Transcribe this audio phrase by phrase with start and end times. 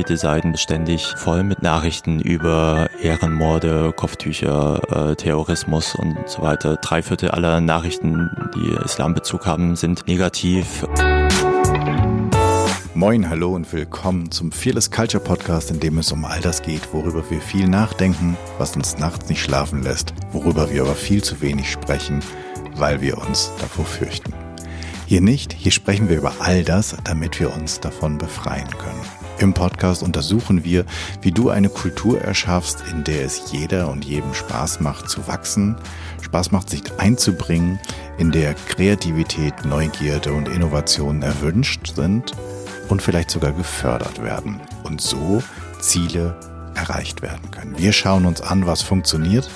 [0.00, 6.76] Titelseiten ständig voll mit Nachrichten über Ehrenmorde, Kopftücher, äh, Terrorismus und so weiter.
[6.76, 10.86] Drei Viertel aller Nachrichten, die Islambezug haben, sind negativ.
[12.94, 16.94] Moin, hallo und willkommen zum Fearless Culture Podcast, in dem es um all das geht,
[16.94, 21.42] worüber wir viel nachdenken, was uns nachts nicht schlafen lässt, worüber wir aber viel zu
[21.42, 22.20] wenig sprechen,
[22.76, 24.32] weil wir uns davor fürchten.
[25.04, 29.19] Hier nicht, hier sprechen wir über all das, damit wir uns davon befreien können.
[29.40, 30.84] Im Podcast untersuchen wir,
[31.22, 35.76] wie du eine Kultur erschaffst, in der es jeder und jedem Spaß macht zu wachsen,
[36.20, 37.80] Spaß macht sich einzubringen,
[38.18, 42.32] in der Kreativität, Neugierde und Innovation erwünscht sind
[42.90, 45.42] und vielleicht sogar gefördert werden und so
[45.80, 46.38] Ziele
[46.74, 47.78] erreicht werden können.
[47.78, 49.48] Wir schauen uns an, was funktioniert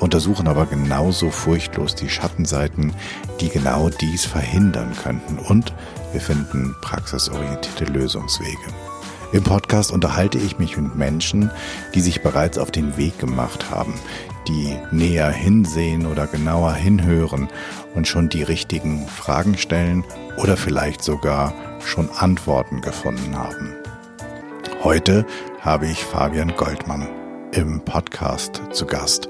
[0.00, 2.94] untersuchen aber genauso furchtlos die Schattenseiten,
[3.40, 5.74] die genau dies verhindern könnten und
[6.12, 8.89] wir finden praxisorientierte Lösungswege.
[9.32, 11.52] Im Podcast unterhalte ich mich mit Menschen,
[11.94, 13.94] die sich bereits auf den Weg gemacht haben,
[14.48, 17.48] die näher hinsehen oder genauer hinhören
[17.94, 20.04] und schon die richtigen Fragen stellen
[20.36, 23.72] oder vielleicht sogar schon Antworten gefunden haben.
[24.82, 25.24] Heute
[25.60, 27.08] habe ich Fabian Goldmann
[27.52, 29.28] im Podcast zu Gast.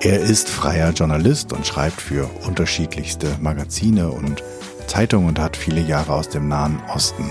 [0.00, 4.42] Er ist freier Journalist und schreibt für unterschiedlichste Magazine und
[4.88, 7.30] Zeitungen und hat viele Jahre aus dem Nahen Osten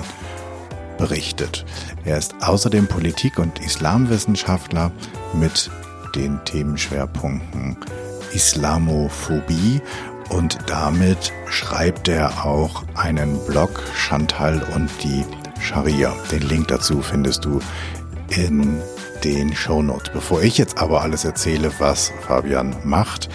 [0.98, 1.66] berichtet.
[2.04, 4.92] Er ist außerdem Politik- und Islamwissenschaftler
[5.34, 5.70] mit
[6.16, 7.78] den Themenschwerpunkten
[8.34, 9.82] Islamophobie
[10.30, 15.24] und damit schreibt er auch einen Blog Chantal und die
[15.62, 16.14] Scharia.
[16.32, 17.60] Den Link dazu findest du
[18.30, 18.82] in
[19.24, 20.12] den Shownotes.
[20.14, 23.30] Bevor ich jetzt aber alles erzähle, was Fabian macht,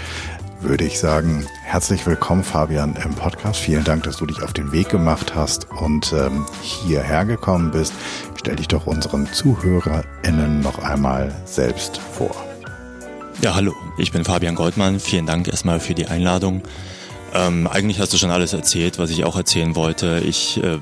[0.62, 3.60] würde ich sagen, herzlich willkommen Fabian im Podcast.
[3.60, 7.94] Vielen Dank, dass du dich auf den Weg gemacht hast und ähm, hierher gekommen bist.
[8.38, 12.34] Stell dich doch unseren ZuhörerInnen noch einmal selbst vor.
[13.40, 15.00] Ja, hallo, ich bin Fabian Goldmann.
[15.00, 16.62] Vielen Dank erstmal für die Einladung.
[17.32, 20.22] Ähm, eigentlich hast du schon alles erzählt, was ich auch erzählen wollte.
[20.26, 20.78] Ich äh,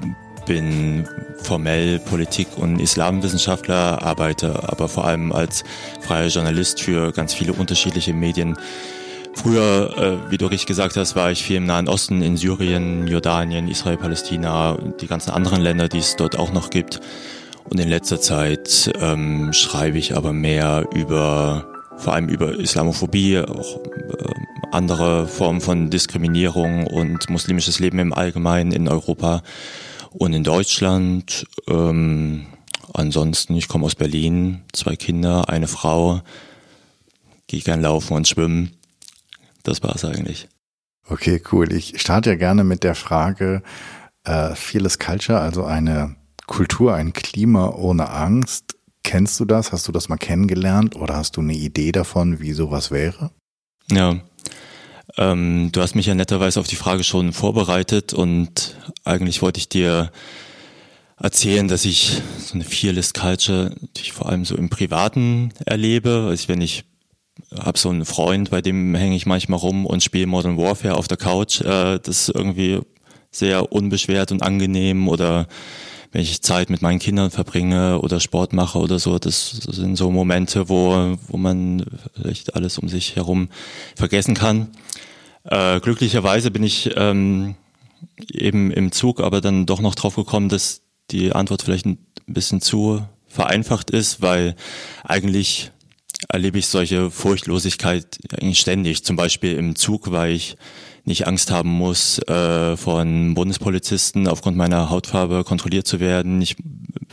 [0.47, 1.07] bin
[1.43, 5.63] formell Politik- und Islamwissenschaftler, arbeite aber vor allem als
[6.01, 8.57] freier Journalist für ganz viele unterschiedliche Medien.
[9.39, 13.07] Früher, äh, wie du richtig gesagt hast, war ich viel im Nahen Osten, in Syrien,
[13.07, 17.01] Jordanien, Israel, Palästina, die ganzen anderen Länder, die es dort auch noch gibt.
[17.71, 21.69] Und in letzter Zeit ähm, schreibe ich aber mehr über,
[21.99, 24.33] vor allem über Islamophobie, auch äh,
[24.73, 29.45] andere Formen von Diskriminierung und muslimisches Leben im Allgemeinen in Europa
[30.11, 32.47] und in Deutschland, ähm,
[32.93, 36.23] ansonsten, ich komme aus Berlin, zwei Kinder, eine Frau,
[37.47, 38.78] gehe gern laufen und schwimmen.
[39.69, 40.49] Das war's eigentlich.
[41.11, 41.73] Okay, cool.
[41.75, 43.63] Ich starte ja gerne mit der Frage,
[44.25, 48.77] äh, Fearless Culture, also eine Kultur, ein Klima ohne Angst.
[49.03, 49.71] Kennst du das?
[49.71, 53.31] Hast du das mal kennengelernt oder hast du eine Idee davon, wie sowas wäre?
[53.91, 54.21] Ja,
[55.19, 58.75] ähm, du hast mich ja netterweise auf die Frage schon vorbereitet und
[59.05, 60.11] eigentlich wollte ich dir
[61.19, 66.27] erzählen, dass ich so eine Fearless Culture natürlich vor allem so im Privaten erlebe.
[66.31, 66.85] Also wenn ich
[67.57, 71.09] habe so einen Freund, bei dem hänge ich manchmal rum und spiele Modern Warfare auf
[71.09, 71.61] der Couch.
[71.61, 72.81] Äh, das ist irgendwie
[73.31, 75.47] sehr unbeschwert und angenehm oder
[76.13, 80.11] wenn ich Zeit mit meinen Kindern verbringe oder Sport mache oder so, das sind so
[80.11, 81.85] Momente, wo, wo man
[82.15, 83.49] vielleicht alles um sich herum
[83.95, 84.69] vergessen kann.
[85.45, 87.57] Äh, glücklicherweise bin ich ähm,
[88.31, 92.61] eben im Zug aber dann doch noch drauf gekommen, dass die Antwort vielleicht ein bisschen
[92.61, 94.57] zu vereinfacht ist, weil
[95.05, 95.71] eigentlich
[96.29, 98.19] erlebe ich solche Furchtlosigkeit
[98.53, 99.05] ständig.
[99.05, 100.57] Zum Beispiel im Zug, weil ich
[101.05, 106.41] nicht Angst haben muss, äh, von Bundespolizisten aufgrund meiner Hautfarbe kontrolliert zu werden.
[106.43, 106.57] Ich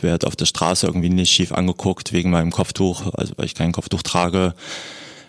[0.00, 3.72] werde auf der Straße irgendwie nicht schief angeguckt wegen meinem Kopftuch, also weil ich kein
[3.72, 4.54] Kopftuch trage.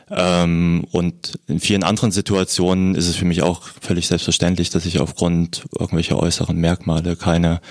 [0.09, 4.99] Ähm, und in vielen anderen Situationen ist es für mich auch völlig selbstverständlich, dass ich
[4.99, 7.61] aufgrund irgendwelcher äußeren Merkmale keine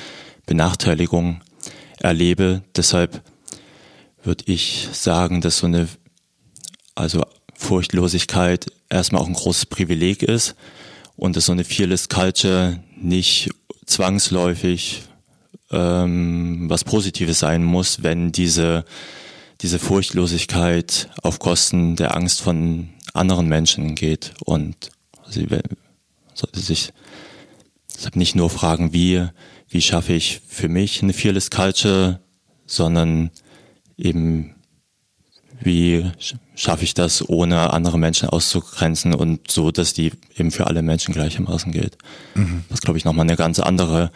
[0.47, 1.41] Benachteiligung
[2.01, 2.63] erlebe.
[2.75, 3.23] Deshalb
[4.23, 5.89] würde ich sagen, dass so eine
[6.97, 10.57] also Furchtlosigkeit erstmal auch ein großes Privileg ist
[11.15, 13.51] und dass so eine Fearless Culture nicht
[13.87, 15.03] zwangsläufig
[15.71, 18.85] ähm, was Positives sein muss, wenn diese
[19.63, 24.35] diese Furchtlosigkeit auf Kosten der Angst von anderen Menschen geht.
[24.45, 24.91] Und
[25.29, 25.47] sie
[26.35, 26.93] sollte sich
[27.95, 29.27] deshalb nicht nur fragen, wie,
[29.69, 32.21] wie schaffe ich für mich eine Fearless Culture,
[32.67, 33.31] sondern
[33.97, 34.56] eben
[35.61, 36.11] wie
[36.55, 41.15] schaffe ich das, ohne andere Menschen auszugrenzen und so, dass die eben für alle Menschen
[41.15, 41.99] gleichermaßen gilt.
[42.35, 42.65] Mhm.
[42.69, 44.11] Was, glaube ich, nochmal eine ganz andere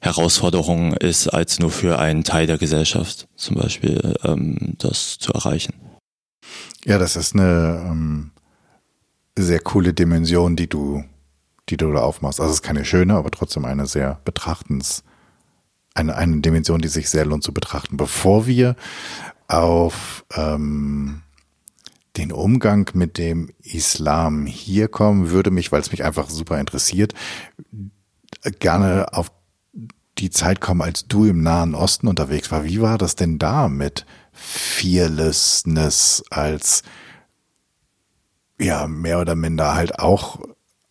[0.00, 5.74] Herausforderung ist, als nur für einen Teil der Gesellschaft zum Beispiel ähm, das zu erreichen.
[6.84, 8.32] Ja, das ist eine ähm,
[9.38, 11.04] sehr coole Dimension, die du,
[11.68, 12.40] die du da aufmachst.
[12.40, 15.04] Also es ist keine schöne, aber trotzdem eine sehr betrachtens,
[15.94, 17.96] eine, eine Dimension, die sich sehr lohnt zu betrachten.
[17.96, 18.74] Bevor wir
[19.52, 21.22] auf ähm,
[22.16, 27.14] den Umgang mit dem Islam hier kommen, würde mich, weil es mich einfach super interessiert,
[28.60, 29.30] gerne auf
[30.18, 32.64] die Zeit kommen, als du im Nahen Osten unterwegs war.
[32.64, 36.82] Wie war das denn da mit Fearlessness als
[38.58, 40.40] ja mehr oder minder halt auch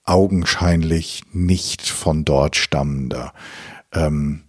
[0.03, 3.33] augenscheinlich nicht von dort stammender?
[3.91, 4.43] Ähm,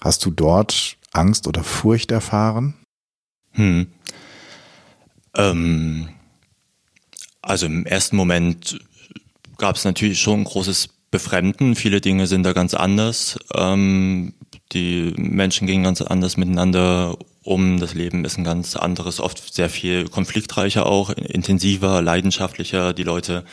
[0.00, 2.79] hast du dort Angst oder Furcht erfahren?
[3.52, 3.88] Hm.
[5.36, 6.08] Ähm,
[7.42, 8.78] also im ersten Moment
[9.58, 11.74] gab es natürlich schon ein großes Befremden.
[11.74, 13.38] Viele Dinge sind da ganz anders.
[13.54, 14.34] Ähm,
[14.72, 17.80] die Menschen gehen ganz anders miteinander um.
[17.80, 22.92] Das Leben ist ein ganz anderes, oft sehr viel konfliktreicher auch, intensiver, leidenschaftlicher.
[22.92, 23.44] Die Leute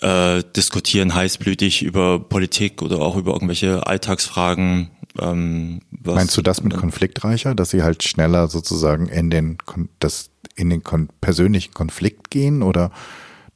[0.00, 4.90] äh, diskutieren heißblütig über Politik oder auch über irgendwelche Alltagsfragen.
[5.18, 9.58] Ähm, Meinst du das mit konfliktreicher, dass sie halt schneller sozusagen in den
[10.00, 12.90] das in den kon persönlichen Konflikt gehen oder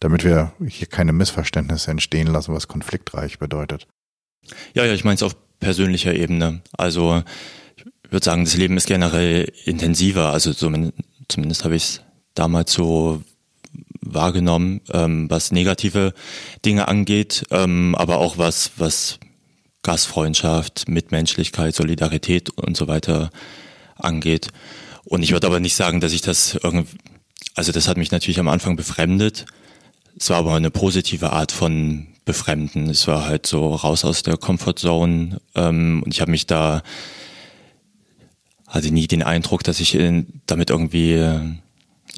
[0.00, 3.88] damit wir hier keine Missverständnisse entstehen lassen, was konfliktreich bedeutet?
[4.75, 6.62] Ja, ja, ich meine es auf persönlicher Ebene.
[6.76, 7.22] Also
[7.76, 10.32] ich würde sagen, das Leben ist generell intensiver.
[10.32, 10.94] Also zumindest,
[11.28, 12.00] zumindest habe ich es
[12.34, 13.22] damals so
[14.00, 16.14] wahrgenommen, ähm, was negative
[16.64, 19.19] Dinge angeht, ähm, aber auch was, was
[19.83, 23.31] Gastfreundschaft, Mitmenschlichkeit, Solidarität und so weiter
[23.97, 24.49] angeht.
[25.05, 26.97] Und ich würde aber nicht sagen, dass ich das irgendwie,
[27.55, 29.47] also das hat mich natürlich am Anfang befremdet.
[30.19, 32.91] Es war aber eine positive Art von Befremden.
[32.91, 36.83] Es war halt so raus aus der Comfortzone ähm, und ich habe mich da
[38.67, 41.63] hatte nie den Eindruck, dass ich in, damit irgendwie in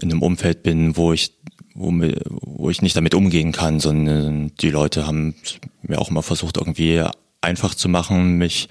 [0.02, 1.34] einem Umfeld bin, wo ich
[1.74, 5.36] wo, wo ich nicht damit umgehen kann, sondern die Leute haben
[5.82, 7.04] mir auch immer versucht, irgendwie
[7.40, 8.68] einfach zu machen, mich,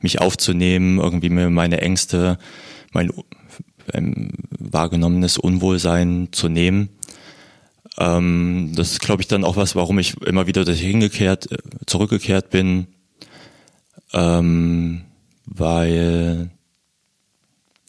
[0.00, 2.38] mich aufzunehmen, irgendwie mir meine Ängste,
[2.92, 3.12] mein
[3.92, 6.90] ähm, wahrgenommenes Unwohlsein zu nehmen.
[7.98, 12.50] Ähm, das ist, glaube ich, dann auch was, warum ich immer wieder hingekehrt, äh, zurückgekehrt
[12.50, 12.86] bin,
[14.12, 15.02] ähm,
[15.46, 16.50] weil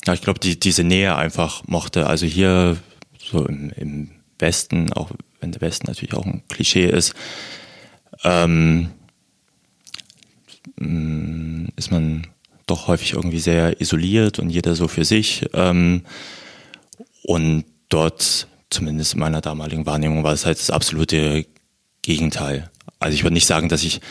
[0.05, 2.07] ja, ich glaube, die, diese Nähe einfach mochte.
[2.07, 2.77] Also hier
[3.19, 7.13] so im, im Westen, auch wenn der Westen natürlich auch ein Klischee ist,
[8.23, 8.89] ähm,
[11.75, 12.27] ist man
[12.65, 15.45] doch häufig irgendwie sehr isoliert und jeder so für sich.
[15.53, 16.03] Ähm,
[17.23, 21.45] und dort, zumindest in meiner damaligen Wahrnehmung, war es halt das absolute
[22.01, 22.69] Gegenteil.
[22.99, 24.01] Also ich würde nicht sagen, dass ich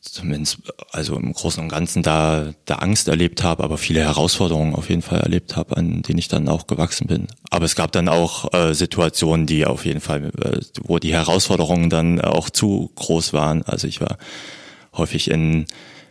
[0.00, 0.58] zumindest
[0.92, 5.02] also im Großen und Ganzen da, da Angst erlebt habe, aber viele Herausforderungen auf jeden
[5.02, 7.26] Fall erlebt habe, an denen ich dann auch gewachsen bin.
[7.50, 11.90] Aber es gab dann auch äh, Situationen, die auf jeden Fall, äh, wo die Herausforderungen
[11.90, 13.62] dann auch zu groß waren.
[13.64, 14.18] Also ich war
[14.96, 15.66] häufig in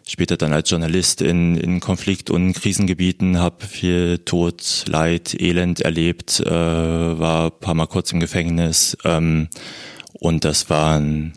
[0.07, 6.39] später dann als Journalist in, in Konflikt- und Krisengebieten, habe viel Tod, Leid, Elend erlebt,
[6.39, 9.49] äh, war paar Mal kurz im Gefängnis ähm,
[10.13, 11.33] und das waren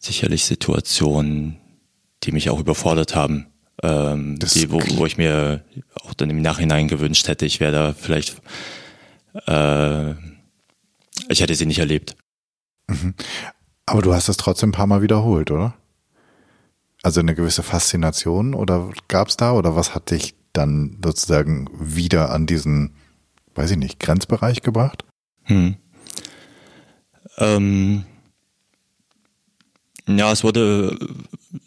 [0.00, 1.56] sicherlich Situationen,
[2.22, 3.46] die mich auch überfordert haben,
[3.82, 5.64] ähm, die, wo, wo ich mir
[6.02, 8.40] auch dann im Nachhinein gewünscht hätte, ich wäre da vielleicht,
[9.46, 10.12] äh,
[11.28, 12.16] ich hätte sie nicht erlebt.
[12.86, 13.14] Mhm.
[13.84, 15.74] Aber du hast es trotzdem ein paar Mal wiederholt, oder?
[17.06, 22.32] Also eine gewisse Faszination oder gab es da oder was hat dich dann sozusagen wieder
[22.32, 22.96] an diesen,
[23.54, 25.04] weiß ich nicht, Grenzbereich gebracht?
[25.44, 25.76] Hm.
[27.38, 28.04] Ähm,
[30.08, 30.98] ja, es wurde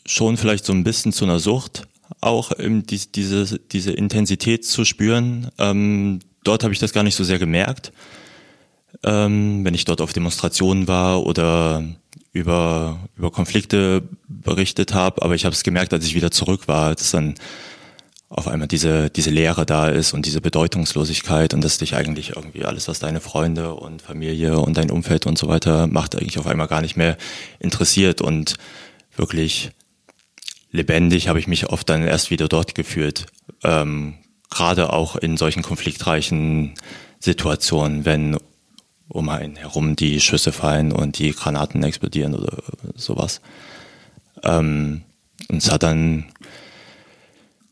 [0.05, 1.87] schon vielleicht so ein bisschen zu einer Sucht,
[2.19, 5.51] auch ähm, die, diese, diese Intensität zu spüren.
[5.57, 7.93] Ähm, dort habe ich das gar nicht so sehr gemerkt.
[9.05, 11.85] Ähm, wenn ich dort auf Demonstrationen war oder
[12.31, 16.95] über, über Konflikte berichtet habe, aber ich habe es gemerkt, als ich wieder zurück war,
[16.95, 17.35] dass dann
[18.29, 22.63] auf einmal diese, diese Leere da ist und diese Bedeutungslosigkeit und dass dich eigentlich irgendwie
[22.63, 26.45] alles, was deine Freunde und Familie und dein Umfeld und so weiter macht, eigentlich auf
[26.45, 27.17] einmal gar nicht mehr
[27.59, 28.55] interessiert und
[29.15, 29.71] wirklich
[30.71, 33.25] lebendig habe ich mich oft dann erst wieder dort gefühlt.
[33.63, 34.15] Ähm,
[34.51, 36.73] Gerade auch in solchen konfliktreichen
[37.19, 38.37] Situationen, wenn
[39.09, 42.57] um einen herum die Schüsse fallen und die Granaten explodieren oder
[42.95, 43.41] sowas.
[44.43, 45.01] Ähm,
[45.49, 46.25] und es hat dann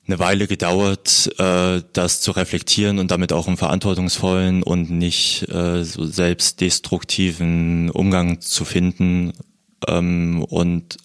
[0.08, 5.84] eine Weile gedauert, äh, das zu reflektieren und damit auch einen verantwortungsvollen und nicht äh,
[5.84, 9.34] so selbstdestruktiven Umgang zu finden
[9.88, 10.98] ähm, und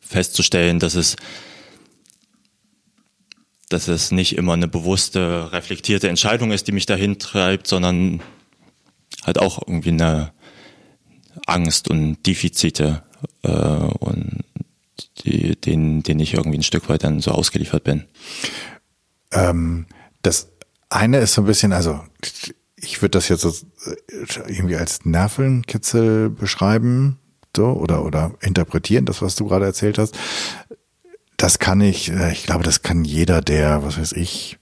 [0.00, 1.16] festzustellen, dass es
[3.68, 8.20] dass es nicht immer eine bewusste, reflektierte Entscheidung ist, die mich dahin treibt, sondern
[9.24, 10.32] halt auch irgendwie eine
[11.46, 13.02] Angst und Defizite
[13.42, 14.44] äh, und
[15.24, 18.04] die, den, den ich irgendwie ein Stück weit dann so ausgeliefert bin.
[19.32, 19.86] Ähm,
[20.22, 20.50] das
[20.88, 22.00] eine ist so ein bisschen, also
[22.76, 23.96] ich würde das jetzt so äh,
[24.48, 27.18] irgendwie als Nervenkitzel beschreiben,
[27.56, 30.16] so oder oder interpretieren, das was du gerade erzählt hast.
[31.36, 34.58] Das kann ich, äh, ich glaube, das kann jeder, der, was weiß ich,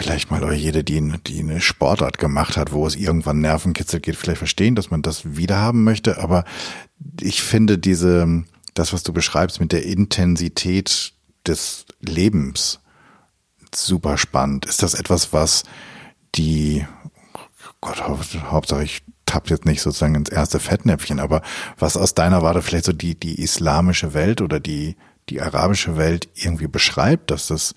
[0.00, 4.38] vielleicht mal jede, die, die eine Sportart gemacht hat, wo es irgendwann Nervenkitzel geht, vielleicht
[4.38, 6.22] verstehen, dass man das wiederhaben möchte.
[6.22, 6.44] Aber
[7.20, 11.12] ich finde diese, das, was du beschreibst mit der Intensität
[11.46, 12.80] des Lebens
[13.74, 14.64] super spannend.
[14.64, 15.64] Ist das etwas, was
[16.34, 16.86] die,
[17.82, 21.42] Gott, Hauptsache ich tapp jetzt nicht sozusagen ins erste Fettnäpfchen, aber
[21.78, 24.96] was aus deiner Warte vielleicht so die, die islamische Welt oder die,
[25.28, 27.74] die arabische Welt irgendwie beschreibt, dass das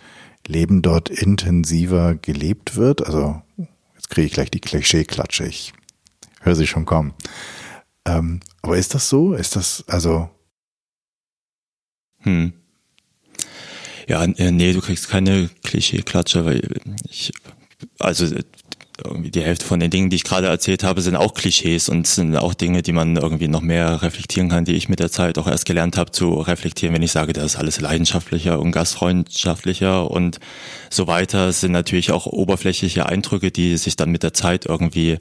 [0.47, 3.05] Leben dort intensiver gelebt wird?
[3.05, 3.41] Also,
[3.95, 5.73] jetzt kriege ich gleich die Klischee-Klatsche, ich
[6.41, 7.13] höre sie schon kommen.
[8.05, 9.33] Ähm, aber ist das so?
[9.33, 10.29] Ist das, also.
[12.19, 12.53] Hm.
[14.07, 16.61] Ja, äh, nee, du kriegst keine Klischee-Klatsche, weil
[17.09, 17.31] ich,
[17.99, 18.35] also
[19.03, 22.05] irgendwie die Hälfte von den Dingen, die ich gerade erzählt habe, sind auch Klischees und
[22.05, 25.37] sind auch Dinge, die man irgendwie noch mehr reflektieren kann, die ich mit der Zeit
[25.37, 30.09] auch erst gelernt habe zu reflektieren, wenn ich sage, das ist alles leidenschaftlicher und gastfreundschaftlicher
[30.09, 30.39] und
[30.89, 35.17] so weiter, es sind natürlich auch oberflächliche Eindrücke, die sich dann mit der Zeit irgendwie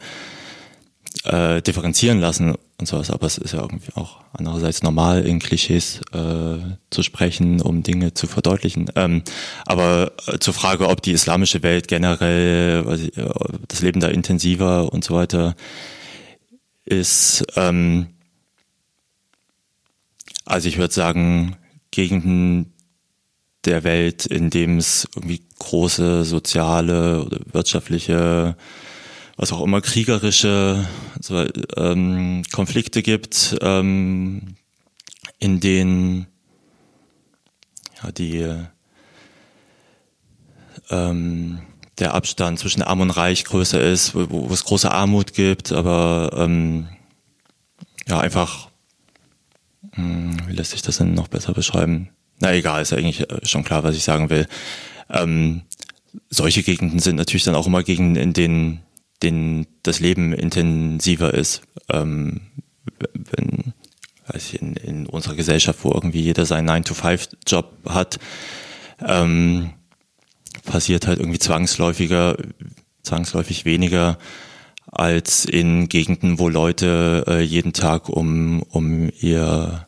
[1.25, 6.01] äh, differenzieren lassen und sowas, aber es ist ja irgendwie auch andererseits normal, in Klischees
[6.13, 6.59] äh,
[6.91, 8.91] zu sprechen, um Dinge zu verdeutlichen.
[8.97, 9.23] Ähm,
[9.65, 13.31] aber äh, zur Frage, ob die islamische Welt generell, ich, äh,
[13.69, 15.55] das Leben da intensiver und so weiter
[16.85, 18.09] ist, ähm,
[20.45, 21.57] also ich würde sagen,
[21.93, 22.73] Gegenden
[23.65, 28.57] der Welt, in dem es irgendwie große soziale oder wirtschaftliche
[29.37, 30.87] was auch immer kriegerische
[31.21, 31.45] so,
[31.77, 34.57] ähm, Konflikte gibt, ähm,
[35.39, 36.27] in denen
[38.03, 38.57] ja, die
[40.91, 41.61] ähm,
[41.99, 46.31] der Abstand zwischen Arm und Reich größer ist, wo, wo es große Armut gibt, aber
[46.37, 46.89] ähm,
[48.09, 48.69] ja einfach,
[49.93, 52.11] hm, wie lässt sich das denn noch besser beschreiben?
[52.41, 54.49] Na egal, ist ja eigentlich äh, schon klar, was ich sagen will.
[55.11, 55.63] Ähm,
[56.29, 58.83] solche Gegenden sind natürlich dann auch immer Gegenden, in denen
[59.23, 61.63] den, das Leben intensiver ist.
[61.91, 62.41] Ähm,
[63.15, 63.75] wenn,
[64.35, 68.19] ich, in, in unserer Gesellschaft, wo irgendwie jeder seinen 9-to-5-Job hat,
[69.01, 69.71] ähm,
[70.65, 72.37] passiert halt irgendwie zwangsläufiger,
[73.03, 74.19] zwangsläufig weniger
[74.87, 79.87] als in Gegenden, wo Leute äh, jeden Tag um, um ihr,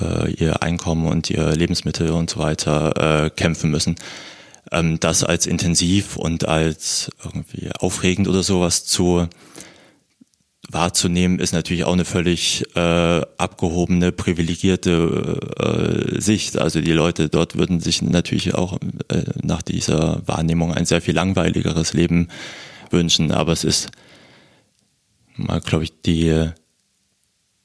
[0.00, 3.96] äh, ihr Einkommen und ihr Lebensmittel und so weiter äh, kämpfen müssen
[4.72, 9.28] ähm, das als intensiv und als irgendwie aufregend oder sowas zu
[10.70, 15.38] wahrzunehmen, ist natürlich auch eine völlig äh, abgehobene, privilegierte
[16.16, 16.58] äh, Sicht.
[16.58, 18.78] Also die Leute dort würden sich natürlich auch
[19.08, 22.28] äh, nach dieser Wahrnehmung ein sehr viel langweiligeres Leben
[22.90, 23.30] wünschen.
[23.30, 23.90] Aber es ist
[25.36, 26.50] mal, glaube ich, die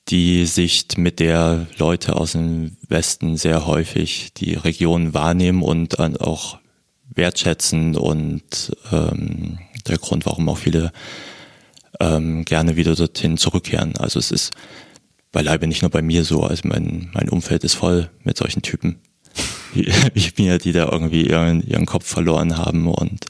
[0.09, 6.58] die Sicht, mit der Leute aus dem Westen sehr häufig die Region wahrnehmen und auch
[7.13, 10.91] wertschätzen und ähm, der Grund, warum auch viele
[11.99, 13.97] ähm, gerne wieder dorthin zurückkehren.
[13.97, 14.51] Also es ist
[15.31, 18.99] beileibe nicht nur bei mir so, also mein, mein Umfeld ist voll mit solchen Typen
[19.73, 23.25] wie, wie mir, die da irgendwie ihren, ihren Kopf verloren haben und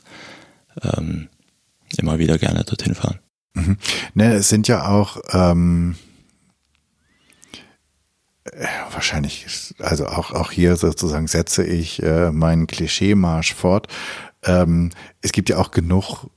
[0.84, 1.28] ähm,
[1.98, 3.20] immer wieder gerne dorthin fahren.
[3.54, 3.78] Mhm.
[4.14, 5.96] Ne, es sind ja auch ähm,
[8.92, 13.88] wahrscheinlich, also auch, auch hier sozusagen setze ich äh, meinen Klischeemarsch fort.
[14.44, 14.92] Ähm,
[15.22, 16.28] es gibt ja auch genug,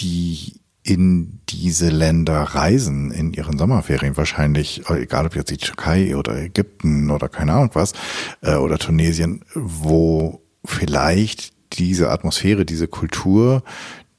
[0.00, 6.36] die in diese Länder reisen in ihren Sommerferien wahrscheinlich, egal ob jetzt die Türkei oder
[6.36, 7.94] Ägypten oder keine Ahnung was,
[8.42, 13.62] äh, oder Tunesien, wo vielleicht diese Atmosphäre, diese Kultur,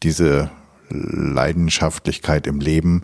[0.02, 0.50] diese
[0.90, 3.04] Leidenschaftlichkeit im Leben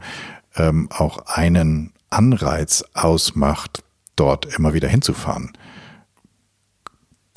[0.55, 3.83] ähm, auch einen Anreiz ausmacht,
[4.21, 5.51] dort immer wieder hinzufahren.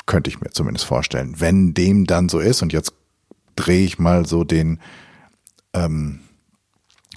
[0.05, 1.37] Könnte ich mir zumindest vorstellen.
[1.39, 2.93] Wenn dem dann so ist, und jetzt
[3.57, 4.81] drehe ich mal so den
[5.73, 6.21] ähm,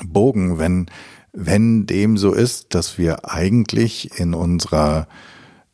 [0.06, 0.90] Bogen, wenn,
[1.34, 5.10] wenn dem so ist, dass wir eigentlich in unserer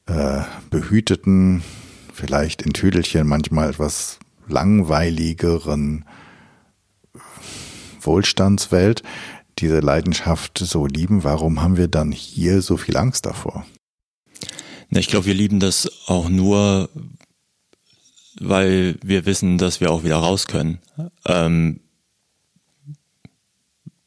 [0.07, 1.62] äh, behüteten,
[2.12, 6.05] vielleicht in Tüdelchen manchmal etwas langweiligeren
[8.01, 9.03] Wohlstandswelt
[9.59, 13.65] diese Leidenschaft so lieben, warum haben wir dann hier so viel Angst davor?
[14.95, 16.89] Ich glaube, wir lieben das auch nur,
[18.39, 20.79] weil wir wissen, dass wir auch wieder raus können.
[21.25, 21.79] Ähm,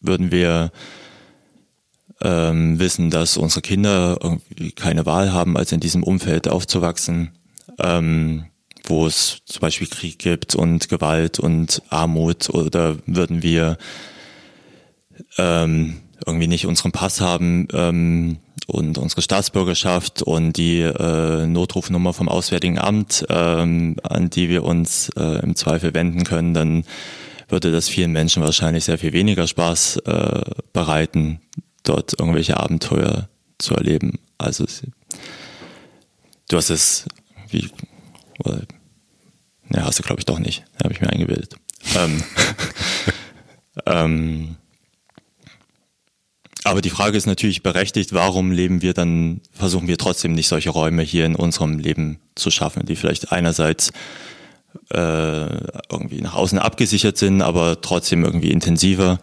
[0.01, 0.71] würden wir
[2.23, 4.39] ähm, wissen, dass unsere Kinder
[4.77, 7.33] keine Wahl haben, als in diesem Umfeld aufzuwachsen,
[7.79, 8.47] ähm,
[8.85, 13.77] wo es zum Beispiel Krieg gibt und Gewalt und Armut, oder würden wir
[15.39, 22.29] ähm, irgendwie nicht unseren Pass haben ähm, und unsere Staatsbürgerschaft und die äh, Notrufnummer vom
[22.29, 26.85] Auswärtigen Amt, ähm, an die wir uns äh, im Zweifel wenden können, dann
[27.49, 30.41] würde das vielen Menschen wahrscheinlich sehr viel weniger Spaß äh,
[30.73, 31.41] bereiten,
[31.85, 34.19] dort irgendwelche Abenteuer zu erleben.
[34.39, 34.67] Also
[36.49, 37.07] du hast es,
[37.49, 37.71] wie,
[38.45, 38.63] oder,
[39.69, 41.57] ne, hast du glaube ich doch nicht, habe ich mir eingebildet.
[41.95, 42.23] ähm,
[43.87, 44.57] ähm,
[46.67, 50.71] aber die Frage ist natürlich berechtigt, warum leben wir dann, versuchen wir trotzdem nicht solche
[50.71, 53.91] Räume hier in unserem Leben zu schaffen, die vielleicht einerseits
[54.91, 55.47] äh,
[55.91, 59.21] irgendwie nach außen abgesichert sind, aber trotzdem irgendwie intensiver.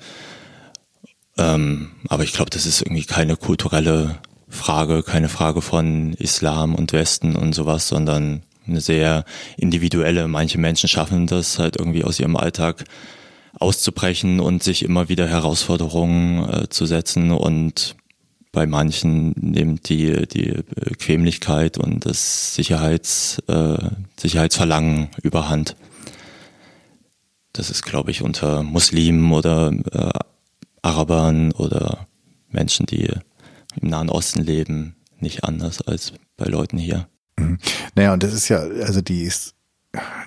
[1.38, 6.94] Ähm, aber ich glaube, das ist irgendwie keine kulturelle Frage, keine Frage von Islam und
[6.94, 9.26] Westen und sowas, sondern eine sehr
[9.58, 10.28] individuelle.
[10.28, 12.86] Manche Menschen schaffen das halt irgendwie aus ihrem Alltag
[13.64, 17.96] auszubrechen und sich immer wieder Herausforderungen äh, zu setzen und
[18.52, 23.78] bei manchen nimmt die, die Bequemlichkeit und das Sicherheits, äh,
[24.20, 25.76] Sicherheitsverlangen überhand.
[27.52, 30.20] Das ist, glaube ich, unter Muslimen oder äh,
[30.84, 32.08] Arabern oder
[32.50, 33.10] Menschen, die
[33.82, 37.08] im Nahen Osten leben, nicht anders als bei Leuten hier.
[37.38, 37.58] Mhm.
[37.96, 39.32] Naja, und das ist ja, also die,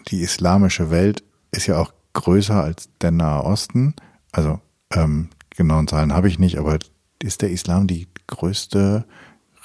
[0.09, 3.95] die islamische Welt ist ja auch größer als der Nahe Osten.
[4.33, 4.61] Also
[4.93, 6.79] ähm, genauen Zahlen habe ich nicht, aber
[7.23, 9.05] ist der Islam die größte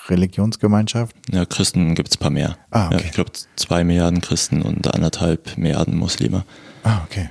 [0.08, 1.16] Religionsgemeinschaft?
[1.32, 2.58] Ja, Christen gibt es ein paar mehr.
[2.70, 2.96] Ah, okay.
[2.96, 6.46] Ja, ich glaube zwei Milliarden Christen und anderthalb Milliarden Muslime.
[6.84, 7.30] Ah, okay.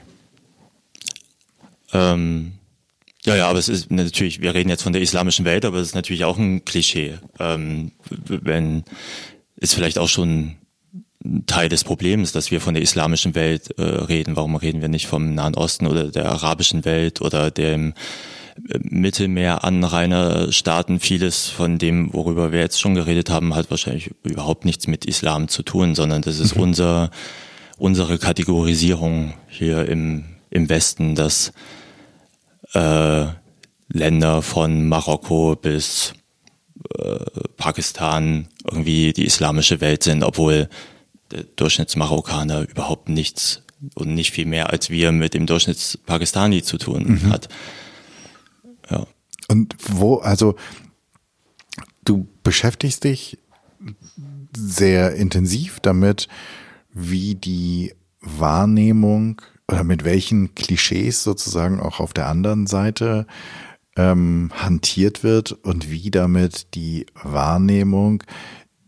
[1.92, 2.52] Ähm,
[3.24, 5.88] ja, ja, aber es ist natürlich, wir reden jetzt von der islamischen Welt, aber es
[5.88, 7.18] ist natürlich auch ein Klischee.
[7.38, 8.84] Ähm, wenn,
[9.56, 10.56] ist vielleicht auch schon
[11.46, 14.36] Teil des Problems, dass wir von der islamischen Welt äh, reden.
[14.36, 17.92] Warum reden wir nicht vom Nahen Osten oder der arabischen Welt oder dem
[18.68, 20.98] äh, Mittelmeeranrainerstaaten?
[20.98, 25.48] Vieles von dem, worüber wir jetzt schon geredet haben, hat wahrscheinlich überhaupt nichts mit Islam
[25.48, 26.62] zu tun, sondern das ist mhm.
[26.62, 27.10] unser,
[27.76, 31.52] unsere Kategorisierung hier im, im Westen, dass
[32.72, 33.26] äh,
[33.92, 36.14] Länder von Marokko bis
[36.98, 37.26] äh,
[37.58, 40.70] Pakistan irgendwie die islamische Welt sind, obwohl
[41.30, 43.62] der Durchschnittsmarokkaner überhaupt nichts
[43.94, 47.32] und nicht viel mehr als wir mit dem Durchschnittspakistani zu tun mhm.
[47.32, 47.48] hat.
[48.90, 49.06] Ja.
[49.48, 50.56] Und wo, also
[52.04, 53.38] du beschäftigst dich
[54.56, 56.28] sehr intensiv damit,
[56.92, 63.26] wie die Wahrnehmung oder mit welchen Klischees sozusagen auch auf der anderen Seite
[63.96, 68.22] ähm, hantiert wird und wie damit die Wahrnehmung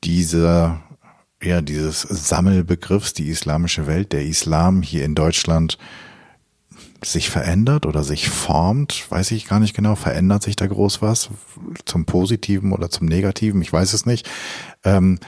[0.05, 0.83] dieser
[1.43, 5.79] ja, dieses Sammelbegriffs, die islamische Welt, der Islam hier in Deutschland
[7.05, 9.97] sich verändert oder sich formt, weiß ich gar nicht genau.
[9.97, 11.31] Verändert sich da groß was
[11.85, 13.61] zum Positiven oder zum Negativen?
[13.61, 14.29] Ich weiß es nicht.
[14.85, 15.19] Ähm,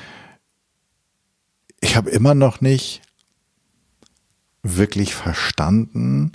[1.81, 3.03] ich habe immer noch nicht
[4.62, 6.33] wirklich verstanden,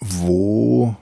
[0.00, 0.96] wo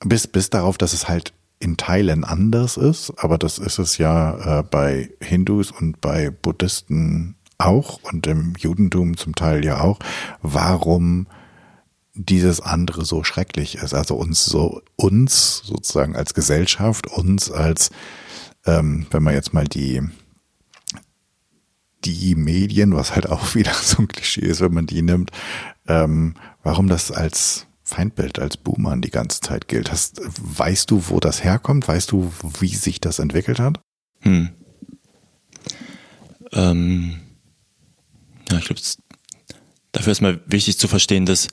[0.00, 4.60] bis bis darauf, dass es halt in Teilen anders ist, aber das ist es ja
[4.60, 9.98] äh, bei Hindus und bei Buddhisten auch und im Judentum zum Teil ja auch,
[10.40, 11.26] warum
[12.14, 13.94] dieses andere so schrecklich ist.
[13.94, 17.90] Also uns so, uns sozusagen als Gesellschaft, uns als,
[18.64, 20.02] ähm, wenn man jetzt mal die,
[22.04, 25.30] die Medien, was halt auch wieder so ein Klischee ist, wenn man die nimmt,
[25.86, 29.90] ähm, warum das als Feindbild als Buhmann die ganze Zeit gilt.
[29.90, 31.88] Hast, weißt du, wo das herkommt?
[31.88, 33.80] Weißt du, wie sich das entwickelt hat?
[34.20, 34.50] Hm.
[36.52, 37.20] Ähm,
[38.50, 38.80] ja, ich glaube,
[39.92, 41.48] dafür ist mal wichtig zu verstehen, dass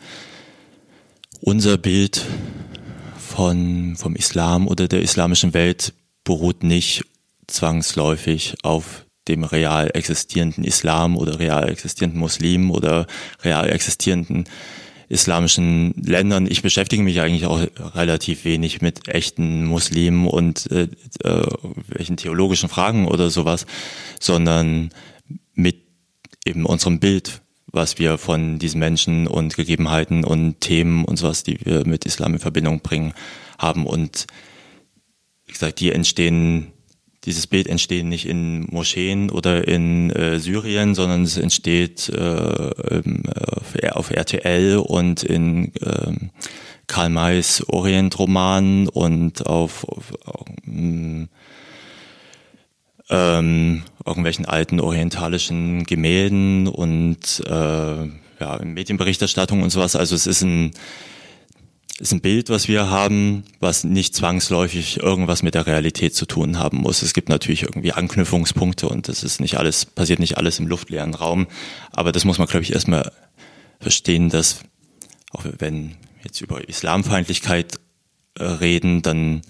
[1.41, 2.23] unser Bild
[3.17, 7.03] von, vom Islam oder der islamischen Welt beruht nicht
[7.47, 13.07] zwangsläufig auf dem real existierenden Islam oder real existierenden Muslim oder
[13.43, 14.45] real existierenden
[15.09, 16.47] islamischen Ländern.
[16.49, 17.61] Ich beschäftige mich eigentlich auch
[17.95, 20.87] relativ wenig mit echten Muslimen und äh,
[21.23, 21.47] äh,
[21.87, 23.65] welchen theologischen Fragen oder sowas,
[24.19, 24.89] sondern
[25.53, 25.77] mit
[26.45, 31.59] eben unserem Bild, was wir von diesen Menschen und Gegebenheiten und Themen und sowas, die
[31.63, 33.13] wir mit Islam in Verbindung bringen,
[33.57, 33.85] haben.
[33.85, 34.27] Und
[35.45, 36.73] wie gesagt, die entstehen,
[37.27, 42.71] dieses Bild entsteht nicht in Moscheen oder in äh, Syrien, sondern es entsteht äh,
[43.91, 46.13] auf RTL und in äh,
[46.87, 50.45] Karl Mays Orientroman und auf, auf, auf
[53.09, 58.05] ähm, irgendwelchen alten orientalischen Gemälden und äh,
[58.39, 59.95] ja, Medienberichterstattung und sowas.
[59.95, 60.71] Also es ist ein
[61.99, 66.59] ist ein Bild, was wir haben, was nicht zwangsläufig irgendwas mit der Realität zu tun
[66.59, 67.01] haben muss.
[67.01, 71.15] Es gibt natürlich irgendwie Anknüpfungspunkte und das ist nicht alles, passiert nicht alles im luftleeren
[71.15, 71.47] Raum.
[71.91, 73.11] Aber das muss man, glaube ich, erstmal
[73.79, 74.59] verstehen, dass
[75.31, 77.79] auch wenn jetzt über Islamfeindlichkeit
[78.37, 79.41] äh, reden, dann,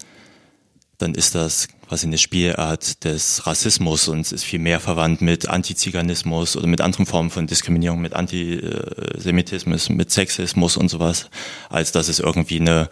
[0.98, 6.56] dann ist das quasi eine Spielart des Rassismus und ist viel mehr verwandt mit Antiziganismus
[6.56, 11.30] oder mit anderen Formen von Diskriminierung, mit Antisemitismus, mit Sexismus und sowas,
[11.70, 12.90] als dass es irgendwie eine,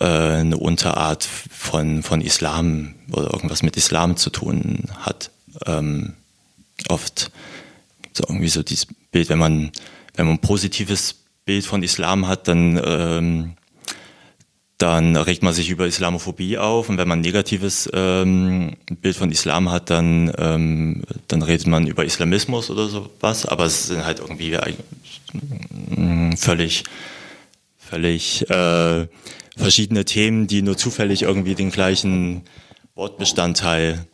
[0.00, 5.30] äh, eine Unterart von, von Islam oder irgendwas mit Islam zu tun hat.
[5.66, 6.14] Ähm,
[6.88, 7.30] oft
[8.12, 9.70] es irgendwie so dieses Bild, wenn man,
[10.14, 11.14] wenn man ein positives
[11.44, 13.56] Bild von Islam hat, dann ähm,
[14.78, 19.30] dann regt man sich über Islamophobie auf und wenn man ein negatives ähm, Bild von
[19.30, 24.20] Islam hat, dann, ähm, dann redet man über Islamismus oder sowas, aber es sind halt
[24.20, 24.74] irgendwie äh,
[26.36, 26.84] völlig,
[27.78, 29.06] völlig äh,
[29.56, 32.42] verschiedene Themen, die nur zufällig irgendwie den gleichen
[32.94, 34.06] Wortbestandteil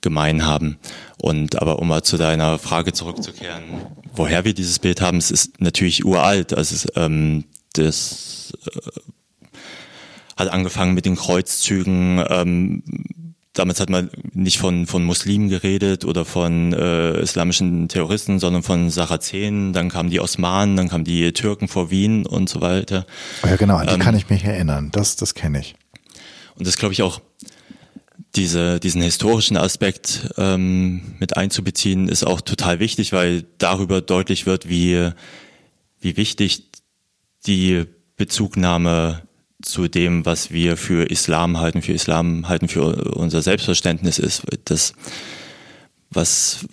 [0.00, 0.78] gemein haben.
[1.20, 3.64] Und aber um mal zu deiner Frage zurückzukehren,
[4.12, 6.54] woher wir dieses Bild haben, es ist natürlich uralt.
[6.54, 9.00] Also es, ähm, das äh,
[10.38, 12.24] hat angefangen mit den Kreuzzügen.
[12.28, 12.82] Ähm,
[13.52, 18.88] damals hat man nicht von, von Muslimen geredet oder von äh, islamischen Terroristen, sondern von
[18.88, 19.72] Sarazenen.
[19.72, 23.04] Dann kamen die Osmanen, dann kamen die Türken vor Wien und so weiter.
[23.44, 24.90] Ja, genau, an die ähm, kann ich mich erinnern.
[24.92, 25.74] Das, das kenne ich.
[26.54, 27.20] Und das glaube ich auch,
[28.36, 34.68] diese, diesen historischen Aspekt ähm, mit einzubeziehen, ist auch total wichtig, weil darüber deutlich wird,
[34.68, 35.10] wie,
[35.98, 36.70] wie wichtig
[37.46, 39.22] die Bezugnahme
[39.62, 44.42] zu dem, was wir für Islam halten, für Islam halten, für unser Selbstverständnis ist.
[44.64, 44.92] Das,
[46.10, 46.66] was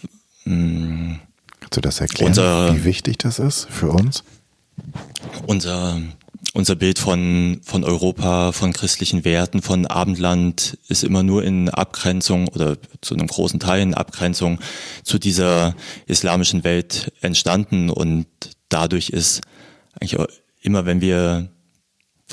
[0.46, 1.20] mh,
[1.66, 4.24] Kannst du das erklären, unser, wie wichtig das ist für uns?
[5.48, 6.00] Unser,
[6.54, 12.48] unser Bild von, von Europa, von christlichen Werten, von Abendland ist immer nur in Abgrenzung
[12.50, 14.60] oder zu einem großen Teil in Abgrenzung
[15.04, 18.28] zu dieser islamischen Welt entstanden und
[18.70, 19.42] dadurch ist
[20.00, 20.22] eigentlich
[20.62, 21.50] immer, wenn wir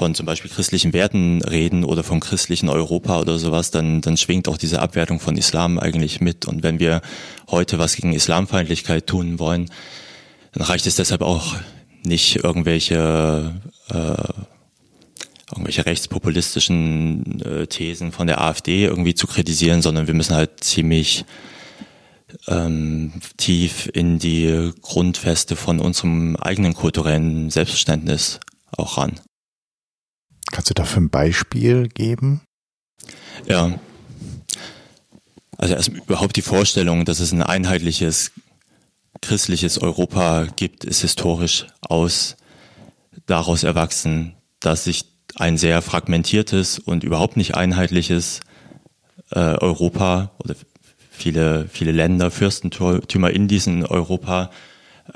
[0.03, 4.49] von zum Beispiel christlichen Werten reden oder vom christlichen Europa oder sowas, dann, dann schwingt
[4.49, 6.49] auch diese Abwertung von Islam eigentlich mit.
[6.49, 7.03] Und wenn wir
[7.49, 9.71] heute was gegen Islamfeindlichkeit tun wollen,
[10.55, 11.55] dann reicht es deshalb auch
[12.03, 13.55] nicht irgendwelche
[13.91, 14.25] äh,
[15.53, 21.25] irgendwelche rechtspopulistischen äh, Thesen von der AfD irgendwie zu kritisieren, sondern wir müssen halt ziemlich
[22.49, 28.41] ähm, tief in die Grundfeste von unserem eigenen kulturellen Selbstverständnis
[28.77, 29.21] auch ran.
[30.51, 32.43] Kannst du dafür ein Beispiel geben?
[33.47, 33.79] Ja.
[35.57, 38.33] Also erst überhaupt die Vorstellung, dass es ein einheitliches
[39.21, 42.37] christliches Europa gibt, ist historisch aus
[43.27, 45.05] daraus erwachsen, dass sich
[45.37, 48.41] ein sehr fragmentiertes und überhaupt nicht einheitliches
[49.31, 50.55] äh, Europa oder
[51.11, 54.51] viele, viele Länder, Fürstentümer in diesem Europa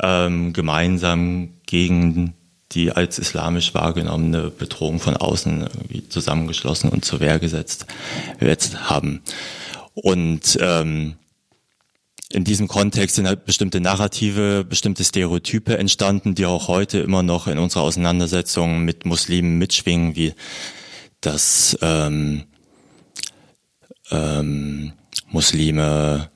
[0.00, 2.34] ähm, gemeinsam gegen
[2.72, 7.87] die als islamisch wahrgenommene Bedrohung von außen irgendwie zusammengeschlossen und zur Wehr gesetzt
[8.40, 9.22] jetzt haben.
[9.94, 11.16] Und ähm,
[12.31, 17.46] in diesem Kontext sind halt bestimmte Narrative, bestimmte Stereotype entstanden, die auch heute immer noch
[17.46, 20.35] in unserer Auseinandersetzung mit Muslimen mitschwingen, wie
[21.20, 22.44] dass ähm,
[24.11, 24.92] ähm,
[25.29, 26.31] Muslime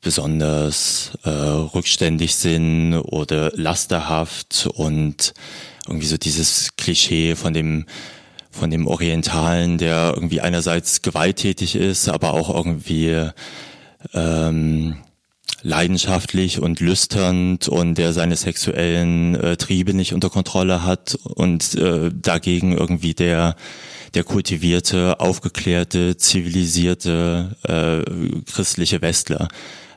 [0.00, 5.34] besonders äh, rückständig sind oder lasterhaft und
[5.86, 7.86] irgendwie so dieses Klischee von dem
[8.52, 13.28] von dem Orientalen, der irgendwie einerseits gewalttätig ist, aber auch irgendwie
[14.12, 14.96] ähm,
[15.62, 22.10] leidenschaftlich und lüsternd und der seine sexuellen äh, Triebe nicht unter Kontrolle hat und äh,
[22.12, 23.54] dagegen irgendwie der
[24.14, 29.46] der kultivierte, aufgeklärte, zivilisierte äh, christliche Westler.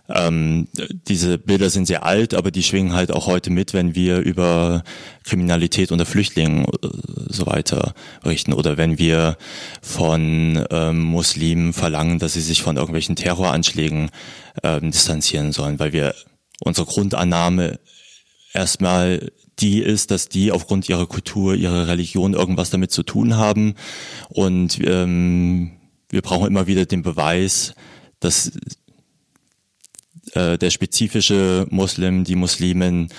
[0.10, 0.68] Ähm,
[1.08, 4.84] diese Bilder sind sehr alt, aber die schwingen halt auch heute mit, wenn wir über
[5.24, 6.88] Kriminalität unter Flüchtlingen äh,
[7.30, 7.94] so weiter
[8.26, 8.54] richten.
[8.54, 9.38] Oder wenn wir
[9.82, 14.10] von ähm, Muslimen verlangen, dass sie sich von irgendwelchen Terroranschlägen
[14.62, 16.14] ähm, distanzieren sollen, weil wir
[16.60, 17.80] unsere Grundannahme
[18.54, 23.76] erstmal die ist, dass die aufgrund ihrer Kultur, ihrer Religion irgendwas damit zu tun haben.
[24.30, 25.72] Und ähm,
[26.10, 27.74] wir brauchen immer wieder den Beweis,
[28.20, 28.52] dass
[30.34, 33.10] äh, der spezifische Muslim, die Muslimen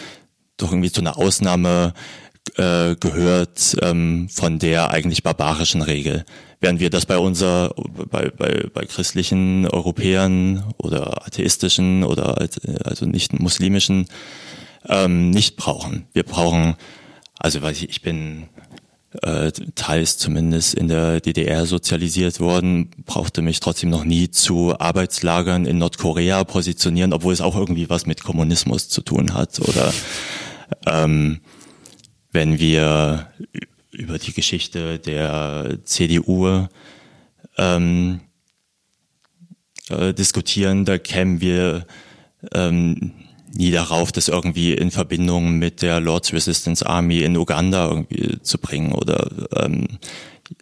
[0.56, 1.94] doch irgendwie zu einer Ausnahme
[2.56, 6.24] äh, gehört ähm, von der eigentlich barbarischen Regel.
[6.60, 7.74] Während wir das bei unser,
[8.10, 12.38] bei, bei, bei christlichen Europäern oder atheistischen oder
[12.84, 14.06] also nicht muslimischen
[14.88, 16.06] ähm, nicht brauchen.
[16.12, 16.76] Wir brauchen,
[17.38, 18.48] also weiß ich, ich bin
[19.22, 25.66] äh, teils zumindest in der DDR sozialisiert worden, brauchte mich trotzdem noch nie zu Arbeitslagern
[25.66, 29.60] in Nordkorea positionieren, obwohl es auch irgendwie was mit Kommunismus zu tun hat.
[29.60, 29.92] Oder
[30.86, 31.40] ähm,
[32.32, 33.28] wenn wir
[33.92, 36.66] über die Geschichte der CDU
[37.56, 38.20] ähm,
[39.88, 41.86] äh, diskutieren, da kämen wir
[42.52, 43.12] ähm,
[43.54, 48.58] nie darauf, das irgendwie in Verbindung mit der Lord's Resistance Army in Uganda irgendwie zu
[48.58, 49.86] bringen oder ähm,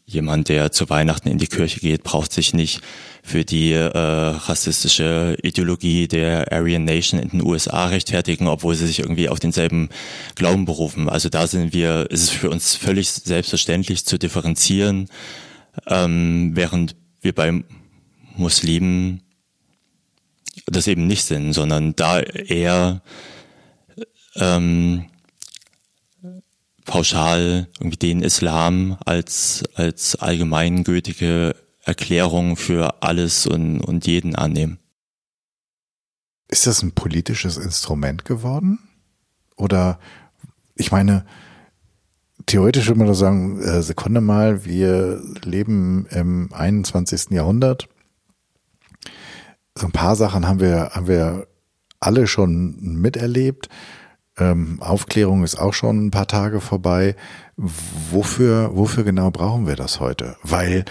[0.06, 2.80] jemand, der zu Weihnachten in die Kirche geht, braucht sich nicht
[3.22, 9.00] für die äh, rassistische Ideologie der Aryan Nation in den USA rechtfertigen, obwohl sie sich
[9.00, 9.88] irgendwie auf denselben
[10.34, 11.08] Glauben berufen.
[11.08, 15.08] Also da sind wir, ist es für uns völlig selbstverständlich zu differenzieren,
[15.86, 17.62] ähm, während wir bei
[18.36, 19.22] Muslimen
[20.66, 23.02] das eben nicht sind, sondern da eher
[24.36, 25.06] ähm,
[26.84, 34.78] pauschal irgendwie den Islam als, als allgemeingültige Erklärung für alles und, und jeden annehmen.
[36.48, 38.78] Ist das ein politisches Instrument geworden?
[39.56, 39.98] Oder,
[40.74, 41.24] ich meine,
[42.46, 47.30] theoretisch würde man da sagen, äh, Sekunde mal, wir leben im 21.
[47.30, 47.88] Jahrhundert
[49.76, 51.46] so ein paar Sachen haben wir, haben wir
[52.00, 53.68] alle schon miterlebt.
[54.38, 57.16] Ähm, Aufklärung ist auch schon ein paar Tage vorbei.
[57.56, 60.36] Wofür, wofür genau brauchen wir das heute?
[60.42, 60.84] Weil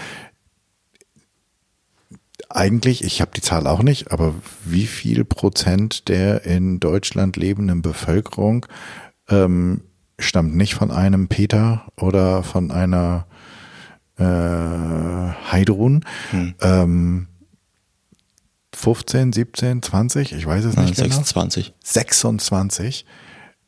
[2.50, 4.34] eigentlich, ich habe die Zahl auch nicht, aber
[4.65, 8.65] wie viel Prozent der in Deutschland lebenden Bevölkerung
[9.30, 9.82] ähm,
[10.20, 13.26] stammt nicht von einem Peter oder von einer
[14.17, 14.24] äh,
[15.52, 16.06] Heidrun?
[16.32, 16.54] Hm.
[16.62, 17.28] Ähm,
[18.74, 21.66] 15, 17, 20, ich weiß es nicht 26.
[21.66, 21.78] genau.
[21.84, 23.06] 26.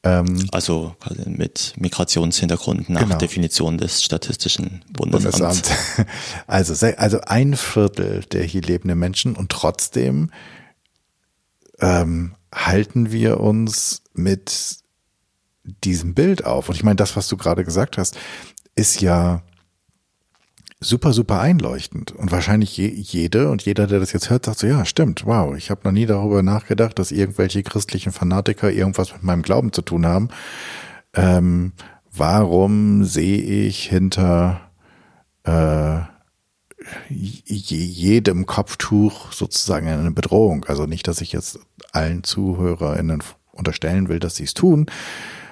[0.06, 3.18] Ähm, also mit Migrationshintergrund nach genau.
[3.18, 5.40] Definition des Statistischen Bundesamts.
[5.40, 6.08] Bundesamt.
[6.48, 10.32] Also, also ein Viertel der hier lebenden Menschen und trotzdem
[11.80, 14.78] ähm, halten wir uns mit
[15.64, 16.70] diesem Bild auf.
[16.70, 18.18] Und ich meine, das, was du gerade gesagt hast,
[18.76, 19.42] ist ja
[20.84, 22.12] super, super einleuchtend.
[22.12, 25.56] Und wahrscheinlich je, jede und jeder, der das jetzt hört, sagt so, ja, stimmt, wow,
[25.56, 29.82] ich habe noch nie darüber nachgedacht, dass irgendwelche christlichen Fanatiker irgendwas mit meinem Glauben zu
[29.82, 30.30] tun haben.
[31.14, 31.74] Ähm,
[32.12, 34.62] warum sehe ich hinter
[35.44, 36.00] äh,
[37.10, 40.66] jedem Kopftuch sozusagen eine Bedrohung?
[40.66, 41.60] Also nicht, dass ich jetzt
[41.92, 44.88] allen ZuhörerInnen unterstellen will, dass sie es tun.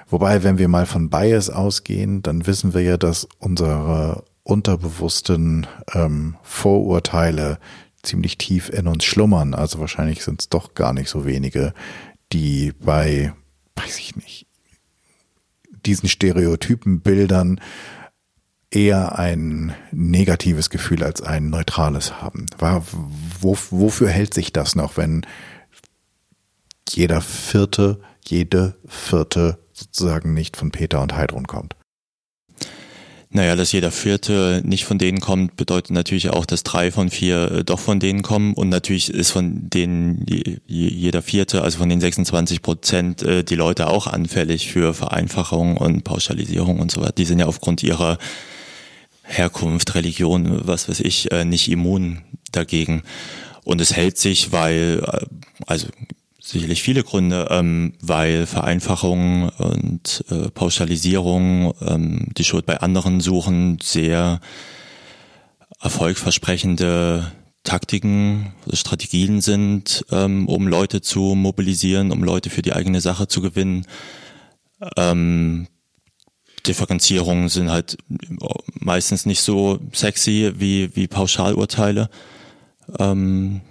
[0.09, 6.35] Wobei, wenn wir mal von Bias ausgehen, dann wissen wir ja, dass unsere unterbewussten ähm,
[6.41, 7.59] Vorurteile
[8.03, 9.53] ziemlich tief in uns schlummern.
[9.53, 11.73] Also wahrscheinlich sind es doch gar nicht so wenige,
[12.33, 13.33] die bei,
[13.75, 14.47] weiß ich nicht,
[15.85, 17.59] diesen Stereotypenbildern
[18.69, 22.45] eher ein negatives Gefühl als ein neutrales haben.
[23.39, 25.25] Wo, wofür hält sich das noch, wenn
[26.89, 31.75] jeder vierte, jede vierte sozusagen nicht von Peter und Heidrun kommt?
[33.33, 37.51] Naja, dass jeder Vierte nicht von denen kommt, bedeutet natürlich auch, dass drei von vier
[37.51, 38.53] äh, doch von denen kommen.
[38.53, 40.25] Und natürlich ist von denen
[40.67, 46.03] jeder Vierte, also von den 26 Prozent, äh, die Leute auch anfällig für Vereinfachung und
[46.03, 47.13] Pauschalisierung und so weiter.
[47.13, 48.17] Die sind ja aufgrund ihrer
[49.23, 53.03] Herkunft, Religion, was weiß ich, äh, nicht immun dagegen.
[53.63, 55.03] Und es hält sich, weil,
[55.67, 55.87] also
[56.51, 63.79] sicherlich viele Gründe, ähm, weil Vereinfachung und äh, Pauschalisierung, ähm, die Schuld bei anderen suchen,
[63.81, 64.41] sehr
[65.79, 67.31] erfolgversprechende
[67.63, 73.41] Taktiken, Strategien sind, ähm, um Leute zu mobilisieren, um Leute für die eigene Sache zu
[73.41, 73.85] gewinnen.
[74.97, 75.67] Ähm,
[76.67, 77.97] Differenzierungen sind halt
[78.79, 82.09] meistens nicht so sexy wie, wie Pauschalurteile.
[82.99, 83.61] Ähm,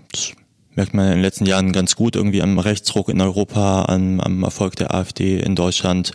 [0.74, 4.42] merkt man in den letzten Jahren ganz gut irgendwie am Rechtsruck in Europa, am, am
[4.42, 6.12] Erfolg der AfD in Deutschland.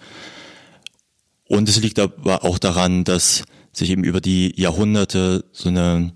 [1.47, 6.13] Und es liegt aber auch daran, dass sich eben über die Jahrhunderte so eine,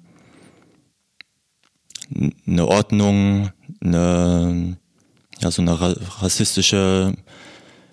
[2.47, 4.78] eine Ordnung, eine,
[5.39, 5.80] ja, so eine
[6.21, 7.13] rassistische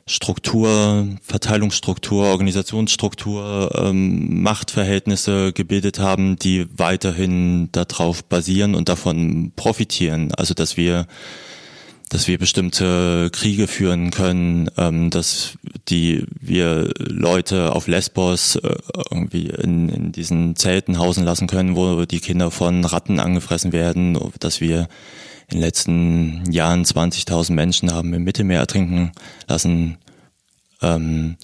[0.08, 10.32] Struktur, Verteilungsstruktur, Organisationsstruktur, ähm, Machtverhältnisse gebildet haben, die weiterhin darauf basieren und davon profitieren.
[10.32, 11.06] Also dass wir
[12.08, 18.76] dass wir bestimmte Kriege führen können, ähm, dass die wir Leute auf Lesbos äh,
[19.10, 24.16] irgendwie in, in diesen Zelten hausen lassen können, wo die Kinder von Ratten angefressen werden,
[24.38, 24.88] dass wir
[25.48, 29.12] in den letzten Jahren 20.000 Menschen haben im Mittelmeer ertrinken
[29.46, 29.98] lassen.
[30.82, 31.36] Ähm,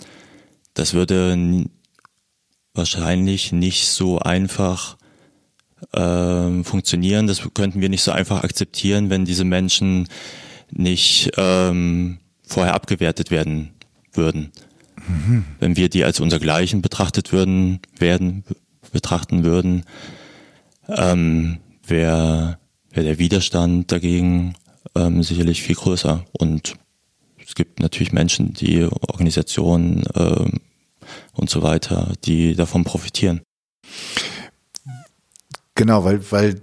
[0.75, 1.67] das würde
[2.75, 4.97] wahrscheinlich nicht so einfach
[5.93, 7.27] äh, funktionieren.
[7.27, 10.09] Das könnten wir nicht so einfach akzeptieren, wenn diese Menschen
[10.71, 13.71] nicht ähm, vorher abgewertet werden
[14.13, 14.53] würden.
[15.07, 15.45] Mhm.
[15.61, 18.45] Wenn wir die als unsergleichen betrachtet würden, werden,
[18.93, 19.85] betrachten würden,
[20.89, 22.59] ähm, wäre
[22.93, 24.55] wäre der Widerstand dagegen
[24.95, 26.25] ähm, sicherlich viel größer.
[26.33, 26.75] Und
[27.45, 30.61] es gibt natürlich Menschen, die Organisationen ähm,
[31.33, 33.41] und so weiter, die davon profitieren.
[35.75, 36.63] Genau, weil, weil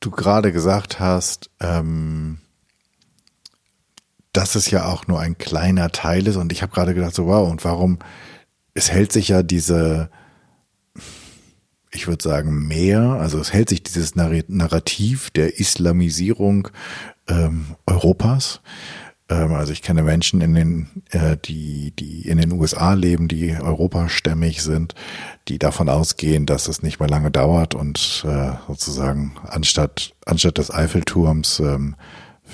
[0.00, 2.38] du gerade gesagt hast, ähm,
[4.32, 6.36] dass es ja auch nur ein kleiner Teil ist.
[6.36, 7.98] Und ich habe gerade gedacht, so wow, und warum,
[8.74, 10.10] es hält sich ja diese,
[11.90, 16.68] ich würde sagen, mehr, also es hält sich dieses Narrativ der Islamisierung
[17.28, 18.60] ähm, Europas.
[19.28, 23.56] Ähm, also ich kenne Menschen in den, äh, die, die in den USA leben, die
[23.58, 24.94] europastämmig sind,
[25.48, 30.70] die davon ausgehen, dass es nicht mehr lange dauert und äh, sozusagen anstatt, anstatt des
[30.70, 31.96] Eiffelturms ähm,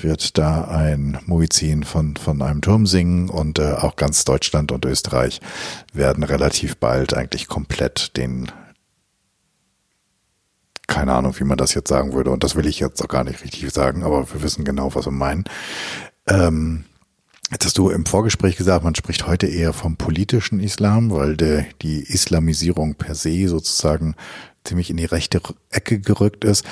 [0.03, 4.85] wird da ein Muizin von, von einem Turm singen und äh, auch ganz Deutschland und
[4.85, 5.41] Österreich
[5.93, 8.51] werden relativ bald eigentlich komplett den
[10.87, 12.31] keine Ahnung, wie man das jetzt sagen würde.
[12.31, 15.07] Und das will ich jetzt auch gar nicht richtig sagen, aber wir wissen genau, was
[15.07, 15.45] wir meinen.
[16.27, 16.85] Ähm,
[17.51, 21.67] jetzt hast du im Vorgespräch gesagt, man spricht heute eher vom politischen Islam, weil der,
[21.83, 24.15] die Islamisierung per se sozusagen
[24.65, 26.65] ziemlich in die rechte Ecke gerückt ist.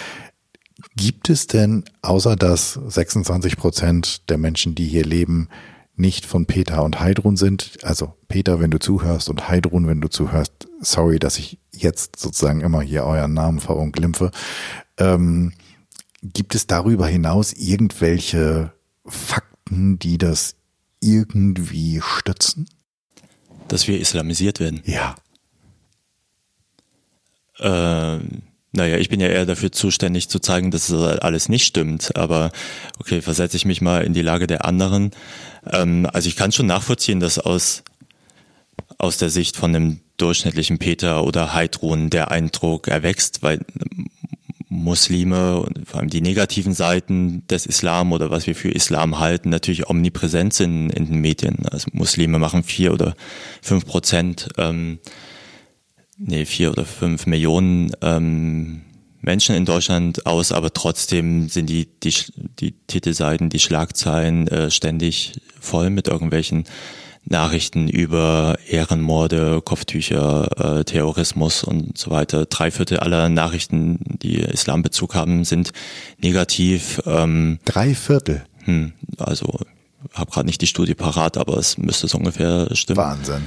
[0.96, 5.48] Gibt es denn, außer dass 26 Prozent der Menschen, die hier leben,
[6.02, 10.08] nicht von Peter und Heidrun sind, also Peter, wenn du zuhörst und Heidrun, wenn du
[10.08, 14.30] zuhörst, sorry, dass ich jetzt sozusagen immer hier euren Namen verunglimpfe,
[14.98, 15.52] ähm,
[16.22, 18.74] gibt es darüber hinaus irgendwelche
[19.06, 20.56] Fakten, die das
[21.00, 22.68] irgendwie stützen?
[23.68, 24.82] Dass wir islamisiert werden.
[24.84, 25.14] Ja.
[27.58, 32.16] Ähm naja, ich bin ja eher dafür zuständig zu zeigen, dass es alles nicht stimmt.
[32.16, 32.50] Aber
[32.98, 35.10] okay, versetze ich mich mal in die Lage der anderen.
[35.70, 37.82] Ähm, also ich kann schon nachvollziehen, dass aus,
[38.96, 43.60] aus der Sicht von einem durchschnittlichen Peter oder Heidrun der Eindruck erwächst, weil
[44.70, 49.50] Muslime und vor allem die negativen Seiten des Islam oder was wir für Islam halten,
[49.50, 51.66] natürlich omnipräsent sind in den Medien.
[51.70, 53.14] Also Muslime machen vier oder
[53.60, 54.98] fünf Prozent ähm,
[56.24, 58.82] nee, vier oder fünf Millionen ähm,
[59.20, 62.14] Menschen in Deutschland aus, aber trotzdem sind die, die,
[62.58, 66.64] die Titelseiten, die Schlagzeilen äh, ständig voll mit irgendwelchen
[67.24, 72.46] Nachrichten über Ehrenmorde, Kopftücher, äh, Terrorismus und so weiter.
[72.46, 75.72] Drei Viertel aller Nachrichten, die Islambezug haben, sind
[76.18, 77.00] negativ.
[77.06, 78.44] Ähm, Drei Viertel?
[78.64, 79.60] Hm, also
[80.14, 82.98] habe gerade nicht die Studie parat, aber es müsste so ungefähr stimmen.
[82.98, 83.42] Wahnsinn.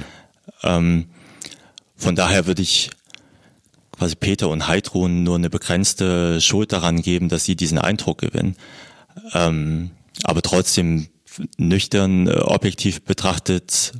[0.62, 1.06] Ähm,
[1.96, 2.90] von daher würde ich
[3.92, 8.56] quasi Peter und Heidrun nur eine begrenzte Schuld daran geben, dass sie diesen Eindruck gewinnen.
[9.32, 9.90] Ähm,
[10.24, 11.08] aber trotzdem
[11.56, 13.92] nüchtern, äh, objektiv betrachtet,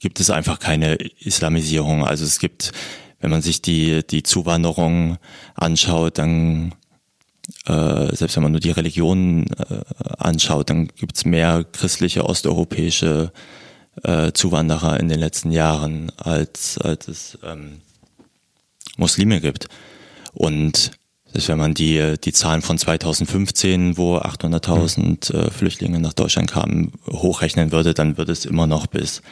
[0.00, 2.04] gibt es einfach keine Islamisierung.
[2.04, 2.72] Also es gibt,
[3.20, 5.18] wenn man sich die, die Zuwanderung
[5.54, 6.74] anschaut, dann
[7.66, 9.82] äh, selbst wenn man nur die Religionen äh,
[10.18, 13.38] anschaut, dann gibt es mehr christliche osteuropäische äh,
[14.32, 17.80] Zuwanderer in den letzten Jahren, als, als es ähm,
[18.96, 19.68] Muslime gibt.
[20.32, 20.92] Und
[21.32, 26.92] das, wenn man die, die Zahlen von 2015, wo 800.000 äh, Flüchtlinge nach Deutschland kamen,
[27.10, 29.22] hochrechnen würde, dann würde es immer noch bis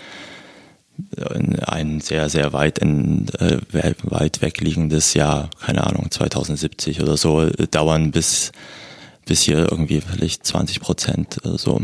[1.34, 3.58] in ein sehr, sehr weit, in, äh,
[4.02, 8.52] weit wegliegendes Jahr, keine Ahnung, 2070 oder so, dauern, bis,
[9.24, 11.80] bis hier irgendwie vielleicht 20 Prozent oder so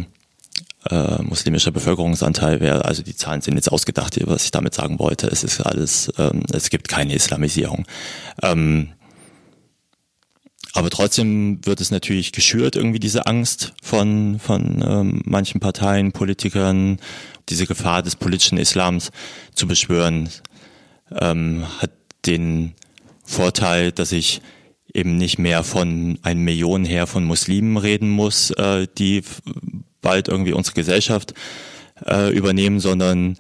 [0.91, 2.85] äh, muslimischer Bevölkerungsanteil wäre.
[2.85, 5.27] Also die Zahlen sind jetzt ausgedacht, was ich damit sagen wollte.
[5.27, 7.87] Es ist alles, ähm, es gibt keine Islamisierung.
[8.43, 8.93] Ähm,
[10.75, 16.99] aber trotzdem wird es natürlich geschürt, irgendwie diese Angst von, von ähm, manchen Parteien, Politikern,
[17.49, 19.11] diese Gefahr des politischen Islams
[19.55, 20.29] zu beschwören,
[21.19, 21.91] ähm, hat
[22.27, 22.75] den
[23.25, 24.41] Vorteil, dass ich
[24.93, 29.23] eben nicht mehr von einem Millionen her von Muslimen reden muss, äh, die
[30.01, 31.35] bald irgendwie unsere Gesellschaft
[32.07, 33.37] äh, übernehmen, sondern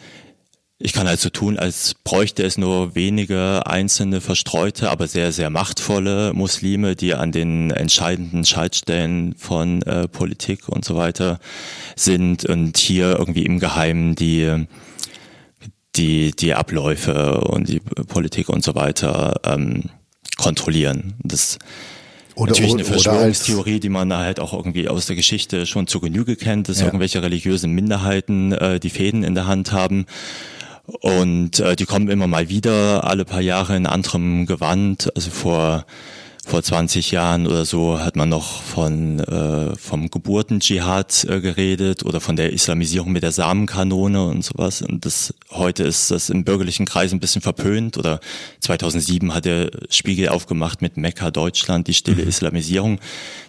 [0.80, 5.50] ich kann halt so tun, als bräuchte es nur wenige einzelne verstreute, aber sehr, sehr
[5.50, 11.40] machtvolle Muslime, die an den entscheidenden Schaltstellen von äh, Politik und so weiter
[11.96, 14.66] sind und hier irgendwie im Geheimen die
[15.96, 19.90] die die Abläufe und die Politik und so weiter ähm,
[20.36, 21.14] kontrollieren.
[21.24, 21.58] Das
[22.38, 26.36] oder, natürlich eine Verschwörungstheorie, die man halt auch irgendwie aus der Geschichte schon zu Genüge
[26.36, 26.86] kennt, dass ja.
[26.86, 30.06] irgendwelche religiösen Minderheiten äh, die Fäden in der Hand haben
[30.86, 35.10] und äh, die kommen immer mal wieder, alle paar Jahre in anderem Gewand.
[35.14, 35.84] Also vor
[36.48, 42.20] vor 20 Jahren oder so hat man noch von äh, vom Geburtendschihad äh, geredet oder
[42.20, 44.80] von der Islamisierung mit der Samenkanone und sowas.
[44.80, 47.98] Und das heute ist das im bürgerlichen Kreis ein bisschen verpönt.
[47.98, 48.20] Oder
[48.60, 52.28] 2007 hat der Spiegel aufgemacht mit Mekka Deutschland die stille mhm.
[52.28, 52.98] Islamisierung.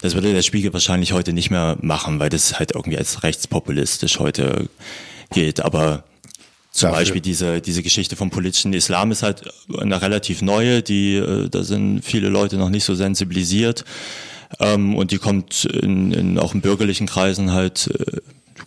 [0.02, 4.20] Das würde der Spiegel wahrscheinlich heute nicht mehr machen, weil das halt irgendwie als rechtspopulistisch
[4.20, 4.68] heute
[5.32, 5.62] gilt.
[5.62, 6.04] Aber
[6.80, 7.02] zum Dafür.
[7.02, 9.44] Beispiel diese, diese Geschichte vom politischen Islam ist halt
[9.78, 13.86] eine relativ neue, die, äh, da sind viele Leute noch nicht so sensibilisiert.
[14.60, 18.18] Ähm, und die kommt in, in auch in bürgerlichen Kreisen halt äh,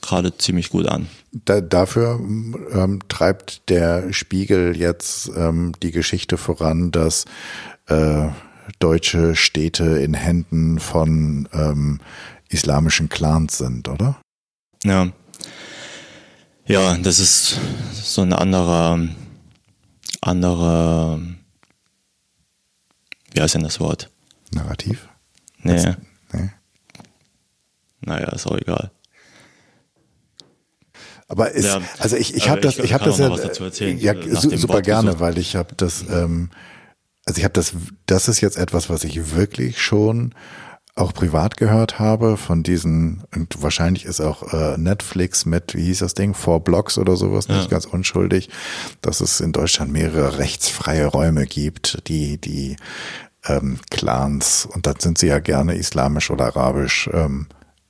[0.00, 1.08] gerade ziemlich gut an.
[1.32, 7.24] Da, dafür ähm, treibt der Spiegel jetzt ähm, die Geschichte voran, dass
[7.86, 8.28] äh,
[8.78, 12.00] deutsche Städte in Händen von ähm,
[12.48, 14.20] islamischen Clans sind, oder?
[14.84, 15.08] Ja.
[16.66, 17.58] Ja, das ist
[17.92, 18.98] so ein anderer,
[20.20, 21.20] anderer,
[23.32, 24.10] wie heißt denn das Wort?
[24.52, 25.08] Narrativ?
[25.58, 25.94] Nee.
[26.32, 26.50] nee.
[28.00, 28.90] Naja, ist auch egal.
[31.28, 34.14] Aber ist, ja, also ich, ich habe das, ich, ich habe das ja, erzählen, ja
[34.36, 36.50] super Wort gerne, weil ich habe das, ähm,
[37.24, 37.72] also ich habe das,
[38.06, 40.34] das ist jetzt etwas, was ich wirklich schon
[40.94, 46.00] auch privat gehört habe von diesen, und wahrscheinlich ist auch äh, Netflix mit, wie hieß
[46.00, 47.56] das Ding, Four Blocks oder sowas, ja.
[47.56, 48.50] nicht ganz unschuldig,
[49.00, 52.76] dass es in Deutschland mehrere rechtsfreie Räume gibt, die, die
[53.46, 57.46] ähm, Clans, und dann sind sie ja gerne islamisch oder arabisch ähm,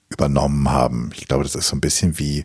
[0.08, 1.10] übernommen haben.
[1.14, 2.44] Ich glaube, das ist so ein bisschen wie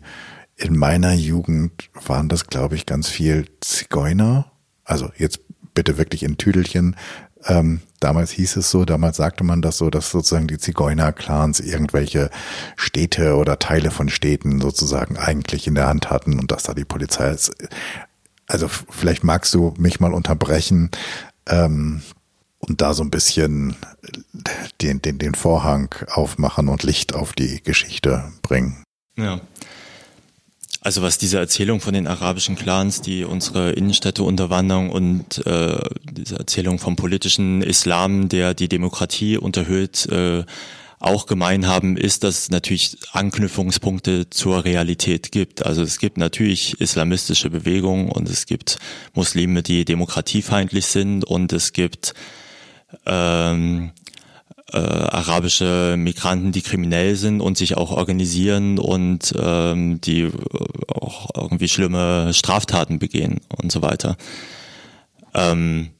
[0.56, 4.50] in meiner Jugend waren das, glaube ich, ganz viel Zigeuner.
[4.84, 5.40] Also jetzt
[5.72, 6.96] bitte wirklich in Tüdelchen,
[7.46, 12.30] ähm, damals hieß es so, damals sagte man das so, dass sozusagen die Zigeuner-Clans irgendwelche
[12.76, 16.84] Städte oder Teile von Städten sozusagen eigentlich in der Hand hatten und dass da die
[16.84, 17.52] Polizei ist.
[18.46, 20.90] Also vielleicht magst du mich mal unterbrechen
[21.48, 22.02] ähm,
[22.58, 23.76] und da so ein bisschen
[24.80, 28.82] den, den, den Vorhang aufmachen und Licht auf die Geschichte bringen.
[29.16, 29.40] Ja.
[30.88, 35.78] Also was diese Erzählung von den arabischen Clans, die unsere Innenstädte unterwandern und äh,
[36.10, 40.44] diese Erzählung vom politischen Islam, der die Demokratie unterhöht, äh,
[40.98, 45.66] auch gemein haben, ist, dass es natürlich Anknüpfungspunkte zur Realität gibt.
[45.66, 48.78] Also es gibt natürlich islamistische Bewegungen und es gibt
[49.12, 52.14] Muslime, die demokratiefeindlich sind und es gibt
[53.04, 53.92] ähm,
[54.72, 60.30] äh, arabische Migranten, die kriminell sind und sich auch organisieren und ähm, die
[60.88, 64.16] auch irgendwie schlimme Straftaten begehen und so weiter.
[65.34, 65.90] Ähm,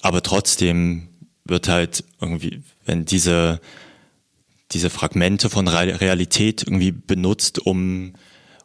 [0.00, 1.08] aber trotzdem
[1.44, 3.60] wird halt irgendwie, wenn diese
[4.72, 8.12] diese Fragmente von Realität irgendwie benutzt, um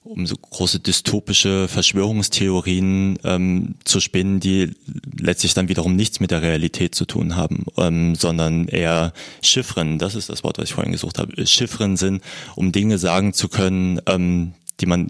[0.03, 4.71] um so große dystopische Verschwörungstheorien ähm, zu spinnen, die
[5.17, 10.15] letztlich dann wiederum nichts mit der Realität zu tun haben, ähm, sondern eher Chiffren, das
[10.15, 12.21] ist das Wort, was ich vorhin gesucht habe, Chiffren sind,
[12.55, 15.09] um Dinge sagen zu können, ähm, die man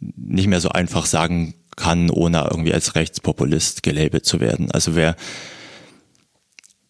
[0.00, 4.70] nicht mehr so einfach sagen kann, ohne irgendwie als Rechtspopulist gelabelt zu werden.
[4.70, 5.16] Also wer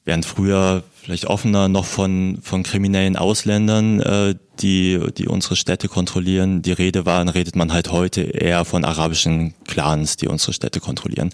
[0.04, 6.60] während früher vielleicht offener noch von, von kriminellen Ausländern, äh, die, die unsere Städte kontrollieren.
[6.60, 10.80] Die Rede war, dann redet man halt heute eher von arabischen Clans, die unsere Städte
[10.80, 11.30] kontrollieren.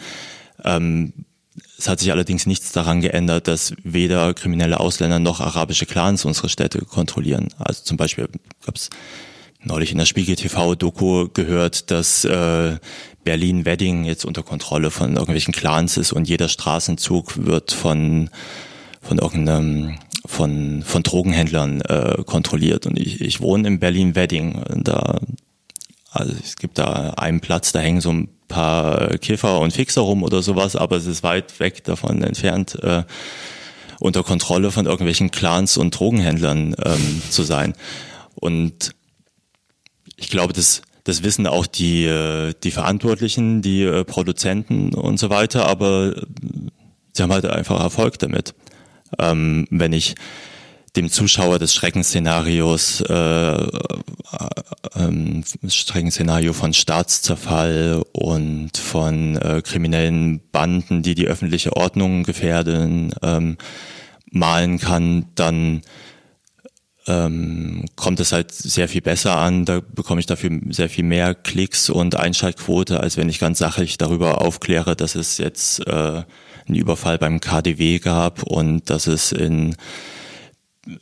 [0.65, 1.13] Ähm,
[1.77, 6.49] es hat sich allerdings nichts daran geändert, dass weder kriminelle Ausländer noch arabische Clans unsere
[6.49, 7.49] Städte kontrollieren.
[7.59, 8.29] Also zum Beispiel
[8.65, 8.91] gab es
[9.61, 12.77] neulich in der Spiegel TV-Doku gehört, dass äh,
[13.25, 18.31] Berlin-Wedding jetzt unter Kontrolle von irgendwelchen Clans ist und jeder Straßenzug wird von
[19.05, 22.87] von irgendeinem von von Drogenhändlern äh, kontrolliert.
[22.87, 25.21] Und ich, ich wohne in Berlin Wedding da
[26.11, 30.23] also es gibt da einen Platz da hängen so ein paar Kiffer und Fixer rum
[30.23, 33.03] oder sowas aber es ist weit weg davon entfernt äh,
[34.01, 37.75] unter Kontrolle von irgendwelchen Clans und Drogenhändlern ähm, zu sein.
[38.35, 38.95] Und
[40.17, 45.31] ich glaube das das wissen auch die äh, die Verantwortlichen die äh, Produzenten und so
[45.31, 46.15] weiter aber
[47.13, 48.55] sie haben halt einfach Erfolg damit
[49.19, 50.15] ähm, wenn ich
[50.97, 53.69] dem Zuschauer des Schreckensszenarios, äh, äh,
[54.95, 63.57] äh, Schreckensszenario von Staatszerfall und von äh, kriminellen Banden, die die öffentliche Ordnung gefährden, ähm,
[64.31, 65.83] malen kann, dann
[67.07, 69.65] ähm, kommt es halt sehr viel besser an.
[69.65, 73.99] Da bekomme ich dafür sehr viel mehr Klicks und Einschaltquote, als wenn ich ganz sachlich
[73.99, 76.23] darüber aufkläre, dass es jetzt äh,
[76.67, 79.77] einen Überfall beim KDW gab und dass es in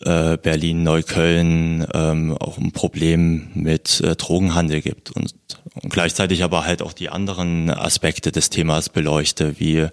[0.04, 5.34] äh, Berlin, Neukölln ähm, auch ein Problem mit äh, Drogenhandel gibt und,
[5.74, 9.88] und gleichzeitig aber halt auch die anderen Aspekte des Themas beleuchte, wie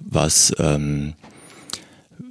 [0.00, 1.14] was ähm,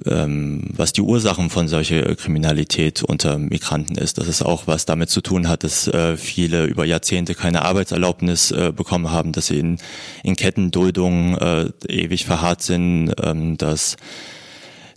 [0.06, 4.18] was die Ursachen von solcher Kriminalität unter Migranten ist.
[4.18, 8.50] Das ist auch was damit zu tun hat, dass äh, viele über Jahrzehnte keine Arbeitserlaubnis
[8.50, 9.78] äh, bekommen haben, dass sie in,
[10.22, 13.96] in Kettenduldungen äh, ewig verharrt sind, ähm, dass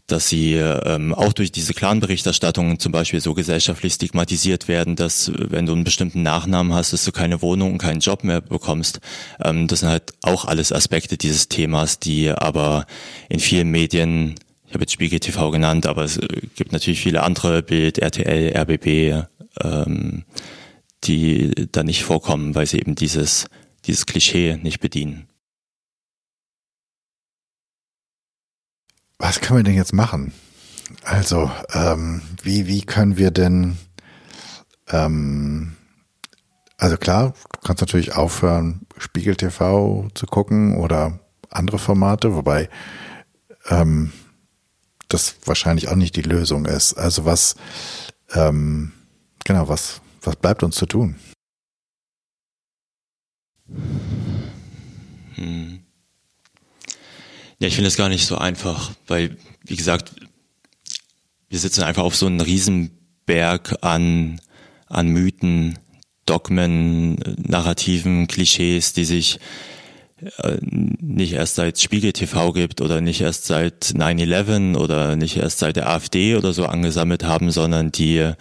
[0.07, 5.65] dass sie ähm, auch durch diese Clan-Berichterstattung zum Beispiel so gesellschaftlich stigmatisiert werden, dass wenn
[5.65, 9.01] du einen bestimmten Nachnamen hast, dass du keine Wohnung und keinen Job mehr bekommst.
[9.43, 12.85] Ähm, das sind halt auch alles Aspekte dieses Themas, die aber
[13.27, 14.35] in vielen Medien,
[14.67, 18.55] ich habe jetzt Spiegel TV genannt, aber es äh, gibt natürlich viele andere, Bild, RTL,
[18.55, 19.27] RBB,
[19.63, 20.25] ähm,
[21.05, 23.45] die da nicht vorkommen, weil sie eben dieses,
[23.85, 25.27] dieses Klischee nicht bedienen.
[29.19, 30.33] Was können wir denn jetzt machen?
[31.03, 33.77] Also, ähm, wie, wie können wir denn,
[34.89, 35.75] ähm,
[36.77, 42.69] also klar, du kannst natürlich aufhören, Spiegel TV zu gucken oder andere Formate, wobei
[43.69, 44.11] ähm,
[45.07, 46.93] das wahrscheinlich auch nicht die Lösung ist.
[46.93, 47.55] Also was,
[48.33, 48.91] ähm,
[49.45, 51.15] genau, was, was bleibt uns zu tun?
[55.35, 55.79] Hm.
[57.59, 60.13] Ja, ich finde es gar nicht so einfach, weil, wie gesagt,
[61.49, 64.39] wir sitzen einfach auf so einem Riesenberg an,
[64.87, 65.79] an Mythen,
[66.25, 69.39] Dogmen, Narrativen, Klischees, die sich
[70.61, 75.75] nicht erst seit Spiegel TV gibt oder nicht erst seit 9-11 oder nicht erst seit
[75.75, 78.31] der AfD oder so angesammelt haben, sondern die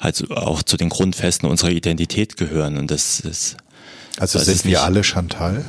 [0.00, 2.76] halt auch zu den Grundfesten unserer Identität gehören.
[2.76, 3.56] Und das ist.
[4.18, 5.64] Also das sind wir alle Chantal?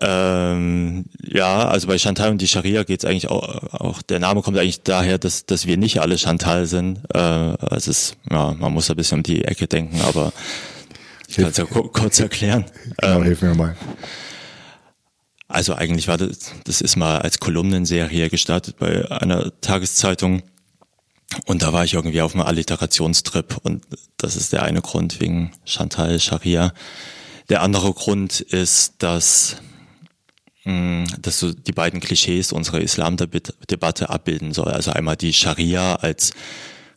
[0.00, 4.42] Ähm, ja, also bei Chantal und die Scharia geht es eigentlich auch, auch, der Name
[4.42, 7.00] kommt eigentlich daher, dass, dass wir nicht alle Chantal sind.
[7.12, 10.32] Äh, es ist, ja, man muss ein bisschen um die Ecke denken, aber
[11.28, 12.64] ich kann es ja kurz erklären.
[13.00, 13.76] Genau, ähm, hilf mir mal.
[15.46, 20.42] Also eigentlich war das, das ist mal als Kolumnenserie gestartet bei einer Tageszeitung.
[21.46, 23.84] Und da war ich irgendwie auf einem Alliterationstrip und
[24.16, 26.72] das ist der eine Grund wegen Chantal Scharia.
[27.50, 29.56] Der andere Grund ist, dass
[30.68, 34.68] Mm, dass so die beiden Klischees unserer Islamdebatte abbilden soll.
[34.68, 36.32] Also einmal die Scharia als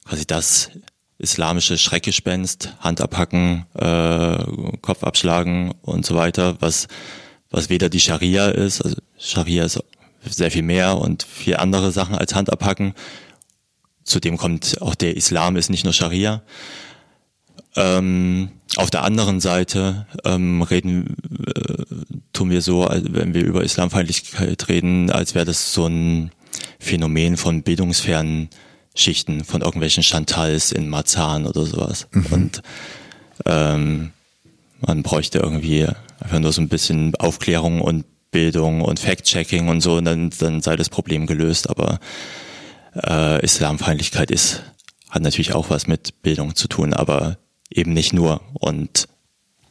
[0.03, 0.71] quasi das
[1.21, 4.43] islamische Schreckgespenst, Hand abhacken, äh,
[4.81, 6.87] Kopf abschlagen und so weiter, was,
[7.49, 9.83] was weder die Scharia ist, also Scharia ist
[10.23, 12.93] sehr viel mehr und viel andere Sachen als Hand abhacken.
[14.03, 16.41] Zudem kommt auch der Islam ist nicht nur Scharia.
[17.75, 21.15] Ähm, auf der anderen Seite ähm, reden,
[21.45, 21.83] äh,
[22.33, 26.31] tun wir so, wenn wir über Islamfeindlichkeit reden, als wäre das so ein
[26.79, 28.49] Phänomen von bildungsfernen
[28.95, 32.07] Schichten, von irgendwelchen Chantals in Marzahn oder sowas.
[32.11, 32.25] Mhm.
[32.31, 32.61] Und
[33.45, 34.11] ähm,
[34.81, 35.87] man bräuchte irgendwie
[36.19, 40.61] einfach nur so ein bisschen Aufklärung und Bildung und Fact-Checking und so, und dann, dann
[40.61, 41.69] sei das Problem gelöst.
[41.69, 41.99] Aber
[42.95, 44.63] äh, Islamfeindlichkeit ist,
[45.09, 47.37] hat natürlich auch was mit Bildung zu tun, aber
[47.69, 48.41] eben nicht nur.
[48.53, 49.07] Und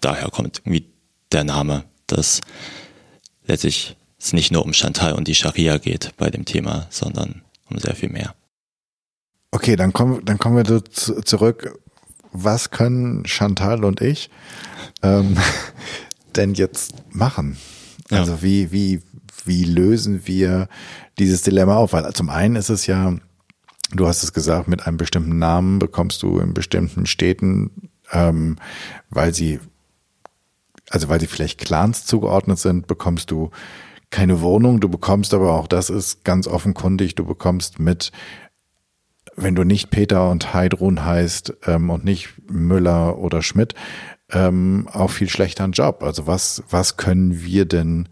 [0.01, 0.87] daher kommt irgendwie
[1.33, 2.41] der Name, dass
[3.47, 7.79] letztlich es nicht nur um Chantal und die Scharia geht bei dem Thema, sondern um
[7.79, 8.35] sehr viel mehr.
[9.51, 11.79] Okay, dann kommen, dann kommen wir zurück.
[12.33, 14.31] Was können Chantal und ich
[15.03, 15.37] ähm,
[16.37, 17.57] denn jetzt machen?
[18.11, 18.43] Also ja.
[18.43, 19.03] wie, wie,
[19.45, 20.69] wie lösen wir
[21.19, 21.93] dieses Dilemma auf?
[21.93, 23.17] Weil zum einen ist es ja,
[23.93, 28.57] du hast es gesagt, mit einem bestimmten Namen bekommst du in bestimmten Städten ähm,
[29.09, 29.61] weil sie,
[30.91, 33.51] also weil sie vielleicht Clans zugeordnet sind, bekommst du
[34.11, 38.11] keine Wohnung, du bekommst aber auch, das ist ganz offenkundig, du bekommst mit,
[39.41, 43.75] wenn du nicht Peter und Heidrun heißt ähm, und nicht Müller oder Schmidt,
[44.31, 46.03] ähm, auch viel schlechter einen Job.
[46.03, 48.09] Also was, was können wir denn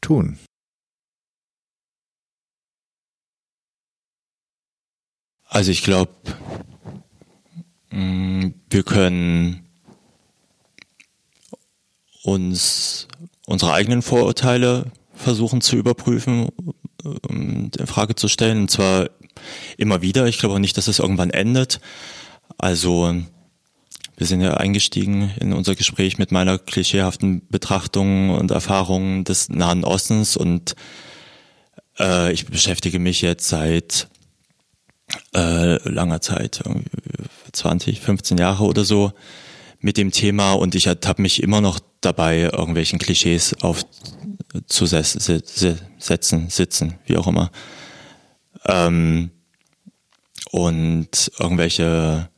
[0.00, 0.38] tun?
[5.48, 6.10] Also ich glaube,
[7.92, 9.66] Mm, wir können
[12.22, 13.06] uns
[13.46, 16.48] unsere eigenen Vorurteile versuchen zu überprüfen,
[17.28, 18.62] ähm, in Frage zu stellen.
[18.62, 19.10] Und zwar
[19.76, 20.26] immer wieder.
[20.26, 21.80] Ich glaube auch nicht, dass es irgendwann endet.
[22.58, 23.14] Also
[24.16, 29.84] wir sind ja eingestiegen in unser Gespräch mit meiner klischeehaften Betrachtung und Erfahrung des Nahen
[29.84, 30.76] Ostens und
[31.98, 34.08] äh, ich beschäftige mich jetzt seit
[35.34, 36.62] äh, langer Zeit,
[37.52, 39.12] 20, 15 Jahre oder so,
[39.80, 45.20] mit dem Thema und ich habe mich immer noch dabei, irgendwelchen Klischees aufzusetzen,
[46.48, 47.50] sitzen, wie auch immer.
[48.66, 49.30] Ähm,
[50.50, 52.28] und irgendwelche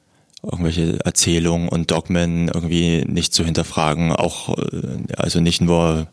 [0.43, 6.09] irgendwelche Erzählungen und Dogmen irgendwie nicht zu hinterfragen, auch äh, also nicht nur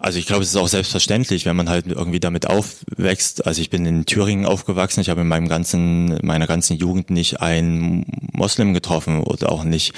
[0.00, 3.46] also ich glaube, es ist auch selbstverständlich, wenn man halt irgendwie damit aufwächst.
[3.46, 7.42] Also ich bin in Thüringen aufgewachsen, ich habe in meinem ganzen, meiner ganzen Jugend nicht
[7.42, 9.92] einen Moslem getroffen oder auch nicht,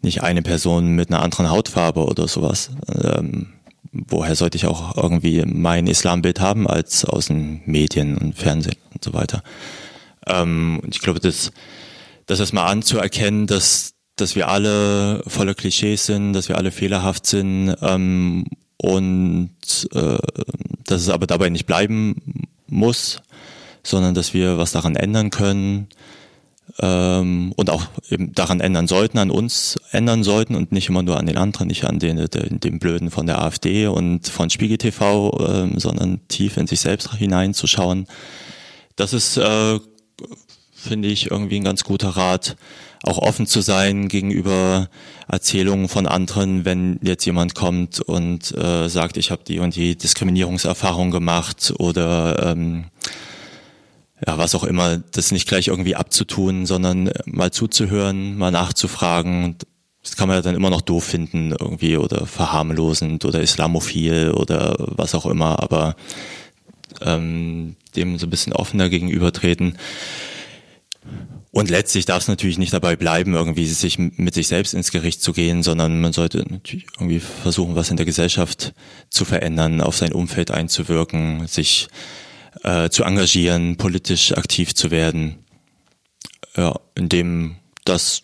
[0.00, 2.70] nicht eine Person mit einer anderen Hautfarbe oder sowas.
[2.90, 3.52] Ähm,
[3.94, 9.04] woher sollte ich auch irgendwie mein Islambild haben als aus den Medien und Fernsehen und
[9.04, 9.42] so weiter.
[10.26, 11.52] Ähm, und ich glaube, das,
[12.26, 17.26] das ist mal anzuerkennen, dass, dass wir alle voller Klischees sind, dass wir alle fehlerhaft
[17.26, 20.18] sind ähm, und äh,
[20.84, 23.22] dass es aber dabei nicht bleiben muss,
[23.82, 25.88] sondern dass wir was daran ändern können
[26.80, 31.18] ähm, und auch eben daran ändern sollten, an uns ändern sollten und nicht immer nur
[31.18, 34.78] an den anderen, nicht an den, den, den Blöden von der AfD und von Spiegel
[34.78, 38.06] TV, äh, sondern tief in sich selbst hineinzuschauen.
[38.96, 39.78] Das ist, äh,
[40.72, 42.56] finde ich, irgendwie ein ganz guter Rat
[43.02, 44.88] auch offen zu sein gegenüber
[45.28, 49.96] Erzählungen von anderen, wenn jetzt jemand kommt und äh, sagt, ich habe die und die
[49.96, 52.86] Diskriminierungserfahrung gemacht oder ähm,
[54.26, 59.56] ja, was auch immer, das nicht gleich irgendwie abzutun, sondern mal zuzuhören, mal nachzufragen.
[60.02, 64.76] Das kann man ja dann immer noch doof finden irgendwie oder verharmlosend oder islamophil oder
[64.78, 65.96] was auch immer, aber
[67.00, 69.78] ähm, dem so ein bisschen offener gegenübertreten.
[71.50, 75.22] Und letztlich darf es natürlich nicht dabei bleiben, irgendwie sich mit sich selbst ins Gericht
[75.22, 78.74] zu gehen, sondern man sollte natürlich irgendwie versuchen, was in der Gesellschaft
[79.08, 81.88] zu verändern, auf sein Umfeld einzuwirken, sich
[82.62, 85.38] äh, zu engagieren, politisch aktiv zu werden.
[86.56, 88.22] Ja, in dem das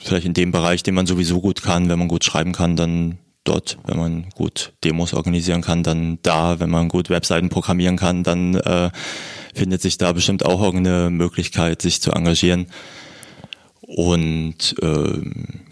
[0.00, 3.18] vielleicht in dem Bereich, den man sowieso gut kann, wenn man gut schreiben kann, dann
[3.44, 8.22] dort, wenn man gut Demos organisieren kann, dann da, wenn man gut Webseiten programmieren kann,
[8.22, 8.90] dann äh,
[9.54, 12.66] findet sich da bestimmt auch irgendeine Möglichkeit, sich zu engagieren.
[13.80, 15.20] Und äh,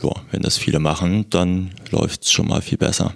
[0.03, 3.15] ja, wenn das viele machen, dann läuft es schon mal viel besser.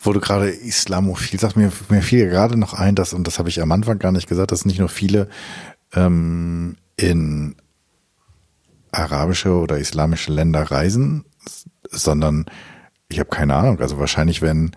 [0.00, 3.48] Wo du gerade Islamophil sagst, mir, mir fiel gerade noch ein, dass, und das habe
[3.48, 5.28] ich am Anfang gar nicht gesagt, dass nicht nur viele
[5.94, 7.56] ähm, in
[8.92, 11.24] arabische oder islamische Länder reisen,
[11.90, 12.46] sondern
[13.08, 14.72] ich habe keine Ahnung, also wahrscheinlich, wenn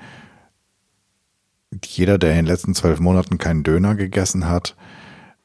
[1.84, 4.76] jeder, der in den letzten zwölf Monaten keinen Döner gegessen hat,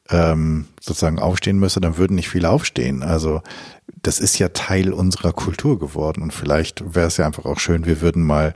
[0.09, 3.03] ähm, sozusagen aufstehen müsste, dann würden nicht viele aufstehen.
[3.03, 3.43] Also
[4.03, 7.87] das ist ja Teil unserer Kultur geworden und vielleicht wäre es ja einfach auch schön,
[7.87, 8.55] wir würden mal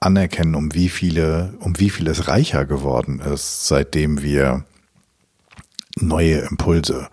[0.00, 4.64] anerkennen, um wie viele, um wie viel es reicher geworden ist, seitdem wir
[5.96, 7.08] neue Impulse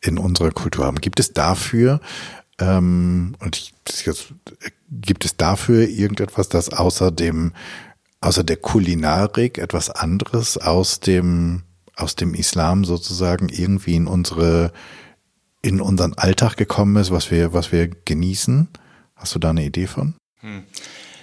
[0.00, 1.00] in unserer Kultur haben.
[1.00, 2.00] Gibt es dafür
[2.60, 3.74] ähm, und ich,
[4.04, 4.32] jetzt,
[4.90, 7.52] gibt es dafür irgendetwas, das außer dem
[8.20, 11.62] außer der Kulinarik etwas anderes aus dem,
[11.96, 14.72] aus dem Islam sozusagen irgendwie in unsere,
[15.62, 18.68] in unseren Alltag gekommen ist, was wir, was wir genießen?
[19.14, 20.14] Hast du da eine Idee von?
[20.40, 20.64] Hm.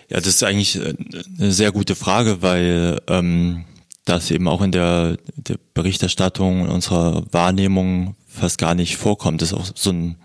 [0.10, 0.94] Ja, das ist eigentlich äh,
[1.40, 3.66] eine sehr gute Frage, weil ähm,
[4.06, 9.42] das eben auch in der, der Berichterstattung, unserer Wahrnehmung fast gar nicht vorkommt.
[9.42, 10.16] Das ist auch so ein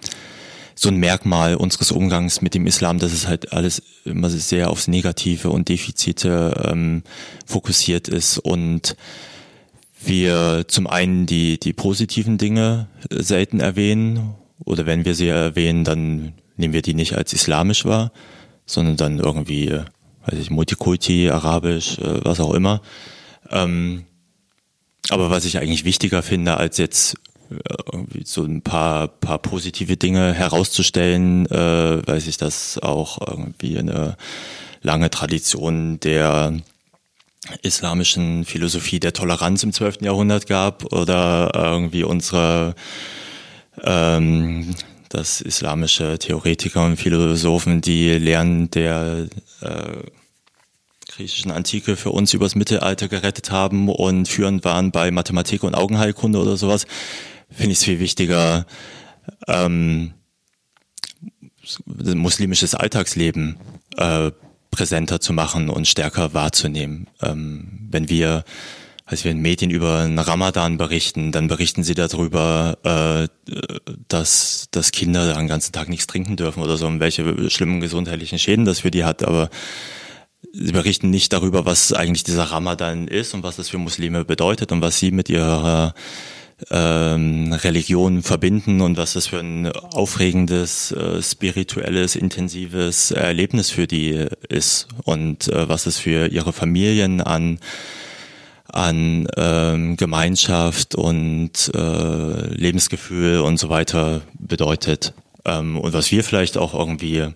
[0.81, 4.89] so ein Merkmal unseres Umgangs mit dem Islam, dass es halt alles immer sehr aufs
[4.89, 7.03] Negative und Defizite ähm,
[7.45, 8.39] fokussiert ist.
[8.39, 8.97] Und
[10.03, 14.35] wir zum einen die, die positiven Dinge selten erwähnen.
[14.65, 18.11] Oder wenn wir sie erwähnen, dann nehmen wir die nicht als islamisch wahr,
[18.73, 19.71] sondern dann irgendwie,
[20.27, 22.81] weiß ich, Multikulti, Arabisch, äh, was auch immer.
[23.51, 24.05] Ähm,
[25.09, 27.17] aber was ich eigentlich wichtiger finde, als jetzt
[27.93, 34.17] irgendwie so ein paar, paar positive Dinge herauszustellen, äh, weiß ich, dass auch irgendwie eine
[34.83, 36.55] lange Tradition der
[37.63, 40.03] islamischen Philosophie der Toleranz im 12.
[40.03, 42.75] Jahrhundert gab oder irgendwie unsere
[43.83, 44.75] ähm,
[45.11, 49.27] dass islamische Theoretiker und Philosophen die Lehren der
[49.61, 49.97] äh,
[51.09, 56.39] griechischen Antike für uns übers Mittelalter gerettet haben und führend waren bei Mathematik und Augenheilkunde
[56.39, 56.87] oder sowas
[57.51, 58.65] finde ich es viel wichtiger,
[59.49, 60.15] ähm,
[61.97, 63.57] muslimisches Alltagsleben
[63.97, 64.31] äh,
[64.71, 67.09] präsenter zu machen und stärker wahrzunehmen.
[67.21, 68.45] Ähm, wenn wir
[69.11, 73.53] als wir in Medien über einen Ramadan berichten, dann berichten sie darüber, äh,
[74.07, 77.81] dass, dass Kinder da den ganzen Tag nichts trinken dürfen oder so und welche schlimmen
[77.81, 79.25] gesundheitlichen Schäden das für die hat.
[79.25, 79.51] Aber
[80.53, 84.71] sie berichten nicht darüber, was eigentlich dieser Ramadan ist und was das für Muslime bedeutet
[84.71, 85.93] und was sie mit ihrer
[86.71, 94.29] ähm, Religion verbinden und was das für ein aufregendes, äh, spirituelles, intensives Erlebnis für die
[94.49, 97.59] ist und äh, was es für ihre Familien an
[98.73, 105.15] an ähm, Gemeinschaft und äh, Lebensgefühl und so weiter bedeutet.
[105.45, 107.29] Ähm, und was wir vielleicht auch irgendwie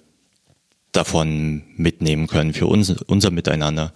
[0.92, 3.92] davon mitnehmen können für uns, unser Miteinander.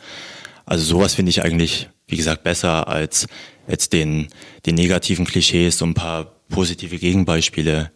[0.67, 3.27] Also sowas finde ich eigentlich, wie gesagt, besser als
[3.69, 4.29] jetzt den,
[4.67, 7.91] den negativen Klischees und ein paar positive Gegenbeispiele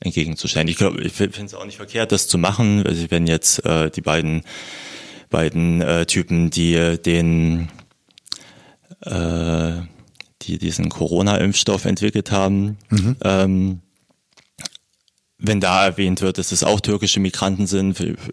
[0.00, 0.68] entgegenzustellen.
[0.68, 2.86] Ich glaube, ich finde es auch nicht verkehrt, das zu machen.
[2.86, 4.42] Also wenn jetzt äh, die beiden
[5.30, 7.68] beiden äh, Typen, die den
[9.04, 9.82] äh,
[10.42, 12.78] die diesen Corona-Impfstoff entwickelt haben.
[12.90, 13.16] Mhm.
[13.22, 13.80] Ähm,
[15.38, 18.24] wenn da erwähnt wird, dass es auch türkische Migranten sind, finde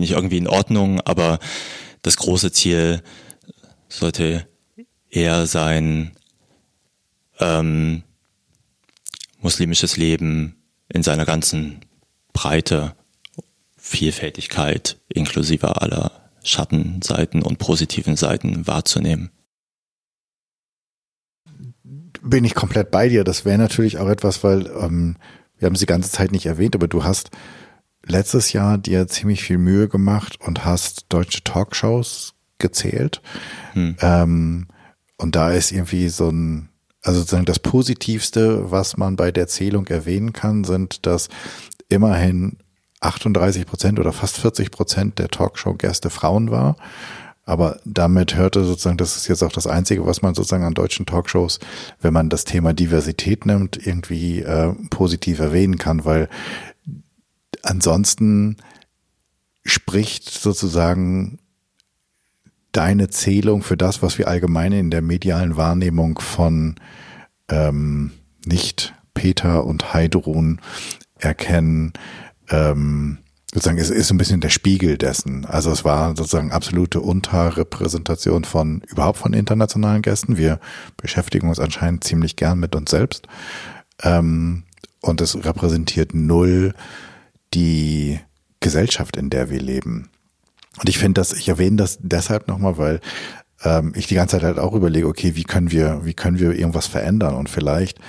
[0.00, 1.38] ich irgendwie in Ordnung, aber
[2.02, 3.02] das große Ziel
[3.88, 4.46] sollte
[5.10, 6.12] eher sein,
[7.38, 8.02] ähm,
[9.40, 10.56] muslimisches Leben
[10.88, 11.80] in seiner ganzen
[12.32, 12.96] Breite,
[13.76, 19.30] Vielfältigkeit inklusive aller Schattenseiten und positiven Seiten wahrzunehmen
[22.24, 23.22] bin ich komplett bei dir.
[23.22, 25.16] Das wäre natürlich auch etwas, weil ähm,
[25.58, 27.30] wir haben es die ganze Zeit nicht erwähnt, aber du hast
[28.04, 33.22] letztes Jahr dir ziemlich viel Mühe gemacht und hast deutsche Talkshows gezählt.
[33.72, 33.96] Hm.
[34.00, 34.66] Ähm,
[35.16, 36.70] und da ist irgendwie so ein,
[37.02, 41.28] also sozusagen das Positivste, was man bei der Zählung erwähnen kann, sind, dass
[41.88, 42.58] immerhin
[43.00, 46.76] 38 Prozent oder fast 40 Prozent der Talkshow-Gäste Frauen war.
[47.46, 51.04] Aber damit hörte sozusagen, das ist jetzt auch das Einzige, was man sozusagen an deutschen
[51.04, 51.58] Talkshows,
[52.00, 56.28] wenn man das Thema Diversität nimmt, irgendwie äh, positiv erwähnen kann, weil
[57.62, 58.56] ansonsten
[59.64, 61.38] spricht sozusagen
[62.72, 66.76] deine Zählung für das, was wir allgemein in der medialen Wahrnehmung von
[67.48, 68.10] ähm,
[68.44, 70.60] nicht Peter und Heidrun
[71.18, 71.92] erkennen,
[72.50, 73.18] ähm,
[73.54, 75.44] sozusagen, es ist ein bisschen der Spiegel dessen.
[75.46, 80.36] Also es war sozusagen absolute Unterrepräsentation von überhaupt von internationalen Gästen.
[80.36, 80.58] Wir
[80.96, 83.28] beschäftigen uns anscheinend ziemlich gern mit uns selbst.
[84.02, 84.64] Ähm,
[85.00, 86.74] und es repräsentiert null
[87.54, 88.18] die
[88.58, 90.10] Gesellschaft, in der wir leben.
[90.80, 93.00] Und ich finde das, ich erwähne das deshalb nochmal, weil
[93.62, 96.52] ähm, ich die ganze Zeit halt auch überlege, okay, wie können wir, wie können wir
[96.52, 97.36] irgendwas verändern?
[97.36, 98.00] Und vielleicht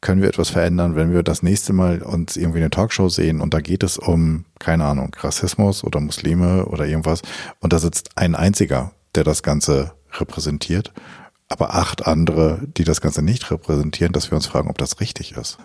[0.00, 3.52] können wir etwas verändern, wenn wir das nächste Mal uns irgendwie eine Talkshow sehen und
[3.52, 7.22] da geht es um, keine Ahnung, Rassismus oder Muslime oder irgendwas
[7.60, 10.92] und da sitzt ein einziger, der das Ganze repräsentiert,
[11.48, 15.32] aber acht andere, die das Ganze nicht repräsentieren, dass wir uns fragen, ob das richtig
[15.32, 15.58] ist.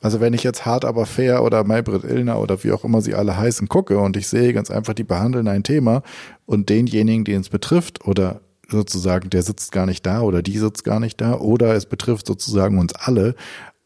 [0.00, 3.14] Also wenn ich jetzt hart aber fair oder Maybrit Illner oder wie auch immer sie
[3.14, 6.02] alle heißen gucke und ich sehe ganz einfach, die behandeln ein Thema
[6.46, 8.40] und denjenigen, den es betrifft oder
[8.70, 12.26] sozusagen, der sitzt gar nicht da oder die sitzt gar nicht da oder es betrifft
[12.26, 13.34] sozusagen uns alle,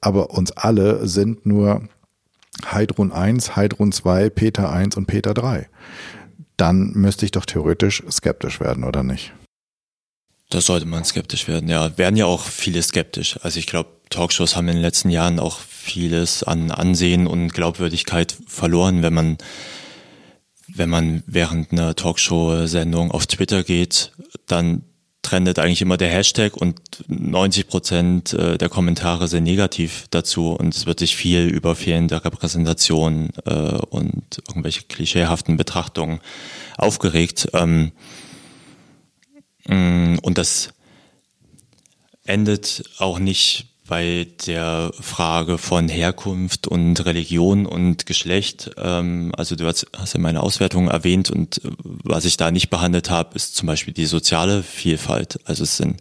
[0.01, 1.89] aber uns alle sind nur
[2.71, 5.69] Heidrun 1, Heidrun 2, Peter 1 und Peter 3.
[6.57, 9.33] Dann müsste ich doch theoretisch skeptisch werden, oder nicht?
[10.51, 11.97] Da sollte man skeptisch werden, ja.
[11.97, 13.39] Werden ja auch viele skeptisch.
[13.43, 18.37] Also ich glaube, Talkshows haben in den letzten Jahren auch vieles an Ansehen und Glaubwürdigkeit
[18.47, 19.39] verloren, wenn man
[20.75, 24.13] wenn man während einer Talkshow-Sendung auf Twitter geht,
[24.47, 24.83] dann
[25.23, 30.75] trendet eigentlich immer der Hashtag und 90 Prozent äh, der Kommentare sind negativ dazu und
[30.75, 36.21] es wird sich viel über fehlende Repräsentation äh, und irgendwelche klischeehaften Betrachtungen
[36.77, 37.49] aufgeregt.
[37.55, 37.93] Ähm,
[39.67, 40.71] mm, und das
[42.25, 48.71] endet auch nicht bei der Frage von Herkunft und Religion und Geschlecht.
[48.79, 53.37] Ähm, also du hast, ja meine Auswertung erwähnt und was ich da nicht behandelt habe,
[53.37, 55.41] ist zum Beispiel die soziale Vielfalt.
[55.45, 56.01] Also es sind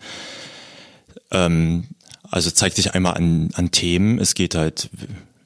[1.32, 1.88] ähm,
[2.30, 4.20] also zeigt sich einmal an, an Themen.
[4.20, 4.90] Es geht halt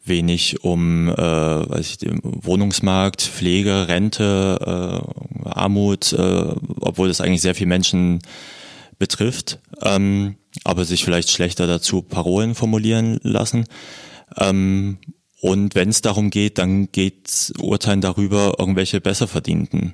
[0.03, 5.03] wenig um äh, weiß ich, Wohnungsmarkt, Pflege, Rente,
[5.43, 8.19] äh, Armut, äh, obwohl das eigentlich sehr viele Menschen
[8.99, 9.57] betrifft.
[9.81, 13.65] Ähm, aber sich vielleicht schlechter dazu Parolen formulieren lassen.
[14.37, 14.97] Ähm,
[15.41, 19.93] und wenn es darum geht, dann geht's Urteilen darüber, irgendwelche Besserverdienten,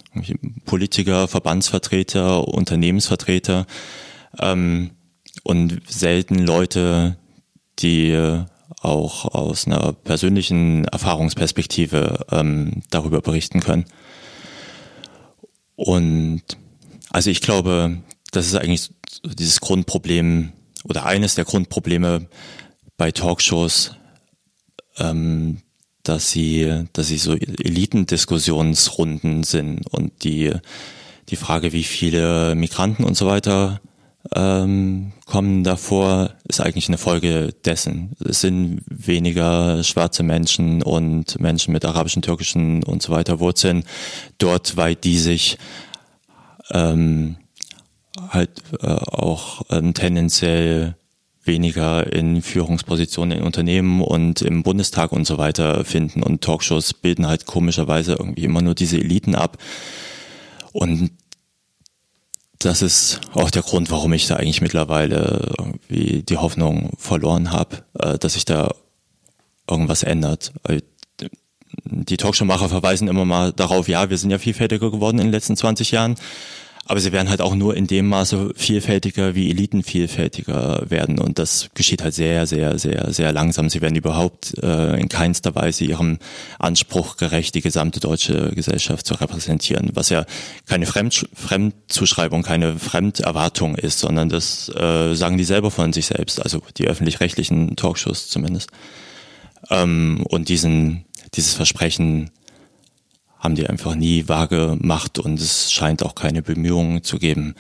[0.66, 3.66] Politiker, Verbandsvertreter, Unternehmensvertreter
[4.39, 4.91] ähm,
[5.43, 7.18] und selten Leute,
[7.80, 8.43] die
[8.82, 13.86] auch aus einer persönlichen Erfahrungsperspektive ähm, darüber berichten können.
[15.76, 16.43] Und
[17.09, 17.97] also ich glaube,
[18.32, 18.90] das ist eigentlich
[19.24, 20.54] dieses Grundproblem
[20.84, 22.28] oder eines der Grundprobleme
[22.98, 23.92] bei Talkshows,
[24.98, 25.62] ähm,
[26.04, 30.52] dass sie, dass sie so Elitendiskussionsrunden sind und die,
[31.30, 33.82] die Frage, wie viele Migranten und so weiter
[34.34, 38.16] ähm, kommen davor, ist eigentlich eine Folge dessen.
[38.24, 43.84] Es sind weniger schwarze Menschen und Menschen mit arabischen, türkischen und so weiter Wurzeln
[44.38, 45.58] dort, weil die sich
[46.72, 47.38] ähm,
[48.30, 50.95] halt äh, auch ähm, tendenziell
[51.43, 56.22] weniger in Führungspositionen in Unternehmen und im Bundestag und so weiter finden.
[56.22, 59.57] Und Talkshows bilden halt komischerweise irgendwie immer nur diese Eliten ab.
[60.72, 61.11] Und
[62.59, 67.84] das ist auch der Grund, warum ich da eigentlich mittlerweile irgendwie die Hoffnung verloren habe,
[67.99, 68.74] äh, dass sich da
[69.69, 70.53] irgendwas ändert.
[71.86, 75.55] Die Talkshow-Macher verweisen immer mal darauf, ja, wir sind ja vielfältiger geworden in den letzten
[75.55, 76.15] 20 Jahren.
[76.92, 81.20] Aber sie werden halt auch nur in dem Maße vielfältiger, wie Eliten vielfältiger werden.
[81.20, 83.70] Und das geschieht halt sehr, sehr, sehr, sehr langsam.
[83.70, 86.20] Sie werden überhaupt äh, in keinster Weise ihrem
[86.60, 89.92] Anspruch gerecht, die gesamte deutsche Gesellschaft zu repräsentieren.
[89.94, 90.26] Was ja
[90.66, 96.44] keine Fremd Fremdzuschreibung, keine Fremderwartung ist, sondern das äh, sagen die selber von sich selbst,
[96.44, 98.70] also die öffentlich-rechtlichen Talkshows zumindest.
[99.70, 102.32] Ähm, und diesen, dieses Versprechen
[103.42, 107.56] haben die einfach nie wahr gemacht und es scheint auch keine Bemühungen zu geben,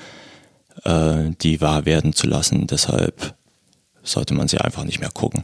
[0.83, 2.67] äh, die wahr werden zu lassen.
[2.67, 3.35] Deshalb
[4.03, 5.43] sollte man sie einfach nicht mehr gucken.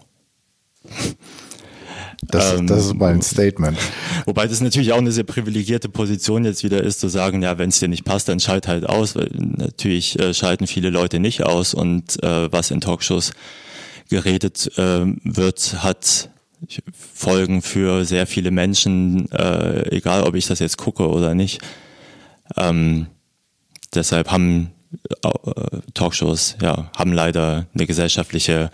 [2.21, 3.77] Das, ähm, das ist mal ein Statement.
[4.25, 7.69] Wobei das natürlich auch eine sehr privilegierte Position jetzt wieder ist, zu sagen, ja, wenn
[7.69, 9.15] es dir nicht passt, dann schalt halt aus.
[9.15, 13.33] Weil natürlich äh, schalten viele Leute nicht aus und äh, was in Talkshows
[14.09, 16.29] geredet äh, wird, hat
[16.93, 21.61] Folgen für sehr viele Menschen, äh, egal ob ich das jetzt gucke oder nicht.
[22.55, 23.07] Ähm,
[23.93, 24.71] deshalb haben
[25.23, 25.29] äh,
[25.93, 28.71] Talkshows ja, haben leider eine gesellschaftliche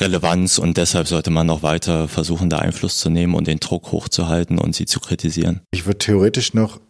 [0.00, 3.92] Relevanz und deshalb sollte man noch weiter versuchen, da Einfluss zu nehmen und den Druck
[3.92, 5.60] hochzuhalten und sie zu kritisieren.
[5.70, 6.80] Ich würde theoretisch noch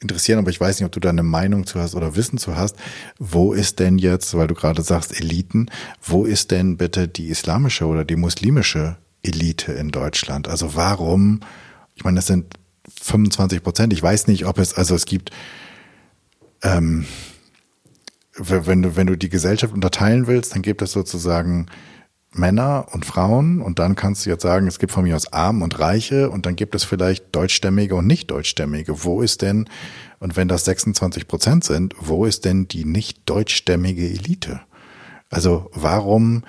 [0.00, 2.56] interessieren, aber ich weiß nicht, ob du da eine Meinung zu hast oder Wissen zu
[2.56, 2.76] hast.
[3.18, 5.66] Wo ist denn jetzt, weil du gerade sagst Eliten,
[6.00, 10.48] wo ist denn bitte die islamische oder die muslimische Elite in Deutschland?
[10.48, 11.40] Also warum,
[11.94, 12.54] ich meine, das sind
[13.00, 15.30] 25 Prozent, ich weiß nicht, ob es, also es gibt,
[16.62, 17.06] ähm,
[18.36, 21.66] wenn du, wenn du die Gesellschaft unterteilen willst, dann gibt es sozusagen
[22.32, 25.62] Männer und Frauen und dann kannst du jetzt sagen, es gibt von mir aus Arm
[25.62, 29.04] und Reiche und dann gibt es vielleicht Deutschstämmige und Nicht-Deutschstämmige.
[29.04, 29.68] Wo ist denn,
[30.20, 34.60] und wenn das 26 Prozent sind, wo ist denn die nicht-deutschstämmige Elite?
[35.28, 36.44] Also warum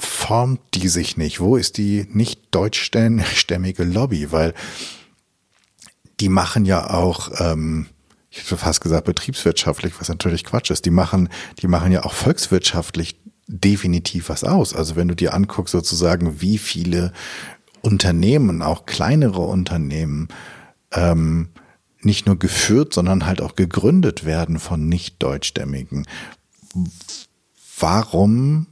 [0.00, 1.40] formt die sich nicht?
[1.40, 4.32] Wo ist die nicht deutschstämmige Lobby?
[4.32, 4.54] Weil
[6.20, 7.86] die machen ja auch, ähm,
[8.30, 10.84] ich hätte fast gesagt betriebswirtschaftlich, was natürlich Quatsch ist.
[10.84, 11.28] Die machen,
[11.60, 14.74] die machen ja auch volkswirtschaftlich definitiv was aus.
[14.74, 17.12] Also wenn du dir anguckst sozusagen, wie viele
[17.82, 20.28] Unternehmen, auch kleinere Unternehmen,
[20.92, 21.48] ähm,
[22.02, 26.06] nicht nur geführt, sondern halt auch gegründet werden von nicht-deutschstämmigen.
[27.78, 28.66] Warum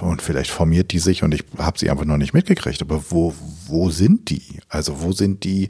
[0.00, 3.34] und vielleicht formiert die sich und ich habe sie einfach noch nicht mitgekriegt, aber wo,
[3.66, 4.60] wo sind die?
[4.68, 5.68] Also wo sind die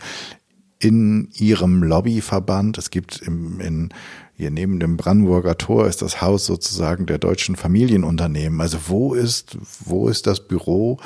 [0.79, 2.79] in ihrem Lobbyverband?
[2.79, 3.95] Es gibt im, in,
[4.35, 8.61] hier neben dem Brandenburger Tor ist das Haus sozusagen der deutschen Familienunternehmen.
[8.61, 10.99] Also wo ist, wo ist das Büro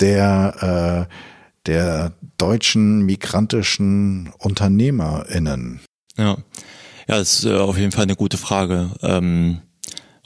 [0.00, 1.14] der, äh,
[1.66, 5.80] der deutschen migrantischen UnternehmerInnen?
[6.18, 6.36] Ja,
[7.08, 8.90] ja, das ist äh, auf jeden Fall eine gute Frage.
[9.00, 9.62] Ähm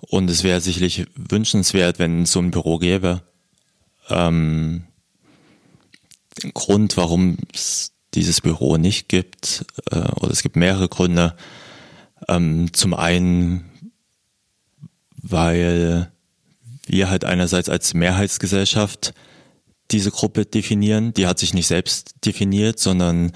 [0.01, 3.23] und es wäre sicherlich wünschenswert, wenn es so ein Büro gäbe.
[4.09, 4.85] Ähm,
[6.55, 11.37] Grund, warum es dieses Büro nicht gibt, äh, oder es gibt mehrere Gründe.
[12.29, 13.65] Ähm, zum einen,
[15.23, 16.11] weil
[16.87, 19.13] wir halt einerseits als Mehrheitsgesellschaft
[19.91, 21.15] diese Gruppe definieren.
[21.15, 23.33] Die hat sich nicht selbst definiert, sondern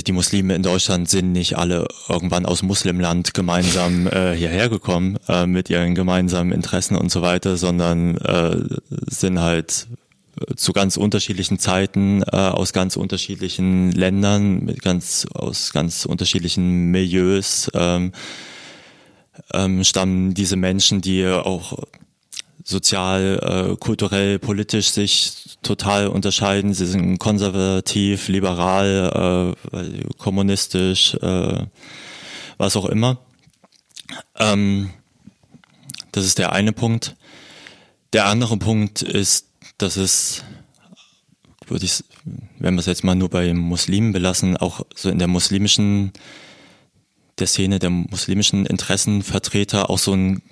[0.00, 5.46] die Muslime in Deutschland sind nicht alle irgendwann aus Muslimland gemeinsam äh, hierher gekommen äh,
[5.46, 8.56] mit ihren gemeinsamen Interessen und so weiter, sondern äh,
[9.08, 9.86] sind halt
[10.40, 16.90] äh, zu ganz unterschiedlichen Zeiten äh, aus ganz unterschiedlichen Ländern mit ganz aus ganz unterschiedlichen
[16.90, 18.12] Milieus ähm,
[19.52, 21.78] ähm, stammen diese Menschen, die auch
[22.64, 26.74] sozial, äh, kulturell, politisch sich total unterscheiden.
[26.74, 31.66] Sie sind konservativ, liberal, äh, kommunistisch, äh,
[32.58, 33.18] was auch immer.
[34.38, 34.90] Ähm,
[36.12, 37.16] das ist der eine Punkt.
[38.12, 39.46] Der andere Punkt ist
[39.82, 40.44] dass es,
[41.66, 42.04] würde ich,
[42.58, 46.12] wenn wir es jetzt mal nur bei Muslimen belassen, auch so in der muslimischen,
[47.38, 50.42] der Szene der muslimischen Interessenvertreter auch so ein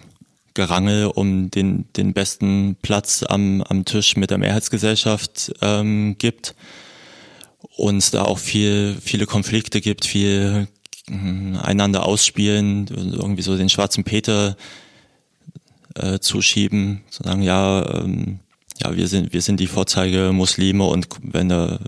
[0.55, 6.55] Gerangel um den, den besten Platz am, am Tisch mit der Mehrheitsgesellschaft ähm, gibt.
[7.77, 10.67] Und da auch viel, viele Konflikte gibt, viel
[11.09, 14.57] äh, einander ausspielen, irgendwie so den schwarzen Peter
[15.95, 18.41] äh, zuschieben, zu sagen, ja, ähm,
[18.83, 21.79] ja, wir sind, wir sind die Vorzeige Muslime und wenn ihr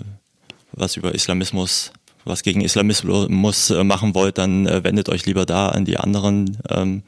[0.72, 1.92] was über Islamismus,
[2.24, 6.58] was gegen Islamismus äh, machen wollt, dann äh, wendet euch lieber da an die anderen.
[6.68, 7.02] Ähm,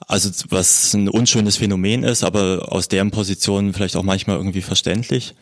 [0.00, 5.34] also was ein unschönes Phänomen ist, aber aus deren Position vielleicht auch manchmal irgendwie verständlich,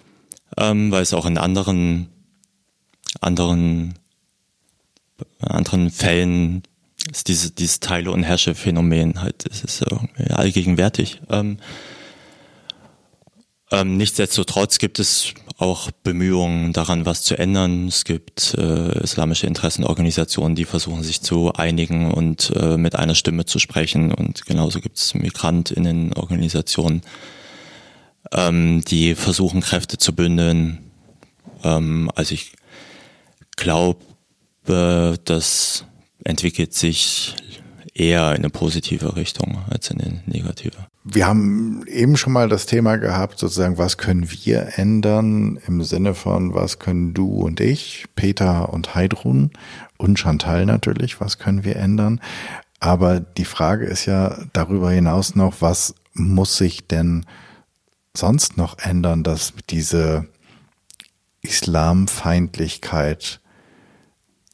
[0.57, 2.09] ähm, weil es auch in anderen
[3.21, 3.95] anderen
[5.41, 6.63] anderen Fällen
[7.11, 11.21] ist diese, dieses Teile- und Herrsche-Phänomen halt, es ist irgendwie allgegenwärtig.
[11.29, 11.59] Ähm,
[13.75, 17.89] ähm, nichtsdestotrotz gibt es auch Bemühungen daran, was zu ändern.
[17.89, 23.45] Es gibt äh, islamische Interessenorganisationen, die versuchen sich zu einigen und äh, mit einer Stimme
[23.45, 24.13] zu sprechen.
[24.13, 27.03] Und genauso gibt es Migrantinnenorganisationen,
[28.33, 30.91] ähm, die versuchen, Kräfte zu bündeln.
[31.63, 32.53] Ähm, also ich
[33.57, 34.01] glaube,
[34.67, 35.85] das
[36.25, 37.35] entwickelt sich
[37.93, 40.87] eher in eine positive Richtung als in eine negative.
[41.07, 46.15] Wir haben eben schon mal das Thema gehabt, sozusagen, was können wir ändern im Sinne
[46.15, 49.51] von, was können du und ich, Peter und Heidrun
[49.99, 52.23] und Chantal natürlich, was können wir ändern?
[52.81, 57.27] Aber die Frage ist ja darüber hinaus noch, was muss sich denn
[58.17, 60.27] sonst noch ändern, dass diese
[61.43, 63.41] Islamfeindlichkeit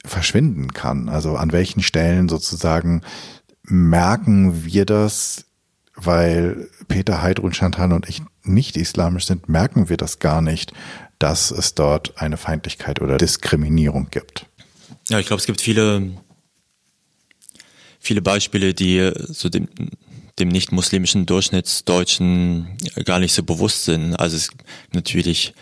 [0.05, 1.09] verschwinden kann?
[1.09, 3.03] Also an welchen Stellen sozusagen
[3.63, 5.45] merken wir das,
[6.03, 10.73] weil Peter Heidrun, Chantal und ich nicht islamisch sind, merken wir das gar nicht,
[11.19, 14.47] dass es dort eine Feindlichkeit oder Diskriminierung gibt.
[15.09, 16.13] Ja, ich glaube, es gibt viele,
[17.99, 19.69] viele Beispiele, die so dem,
[20.39, 24.15] dem nicht-muslimischen Durchschnittsdeutschen gar nicht so bewusst sind.
[24.15, 25.55] Also es gibt natürlich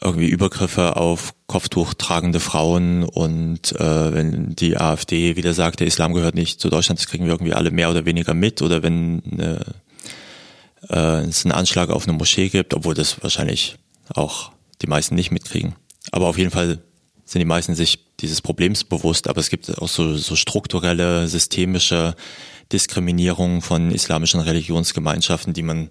[0.00, 6.12] irgendwie Übergriffe auf Kopftuch tragende Frauen und äh, wenn die AfD wieder sagt, der Islam
[6.12, 9.22] gehört nicht zu Deutschland, das kriegen wir irgendwie alle mehr oder weniger mit oder wenn
[9.30, 9.64] eine,
[10.88, 13.76] äh, es einen Anschlag auf eine Moschee gibt, obwohl das wahrscheinlich
[14.14, 15.74] auch die meisten nicht mitkriegen.
[16.10, 16.78] Aber auf jeden Fall
[17.24, 22.14] sind die meisten sich dieses Problems bewusst, aber es gibt auch so, so strukturelle, systemische
[22.72, 25.90] Diskriminierung von islamischen Religionsgemeinschaften, die man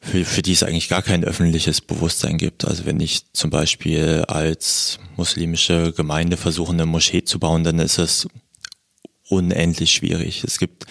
[0.00, 2.64] für, für die es eigentlich gar kein öffentliches Bewusstsein gibt.
[2.64, 7.98] Also wenn ich zum Beispiel als muslimische Gemeinde versuche, eine Moschee zu bauen, dann ist
[7.98, 8.26] das
[9.28, 10.42] unendlich schwierig.
[10.44, 10.86] Es gibt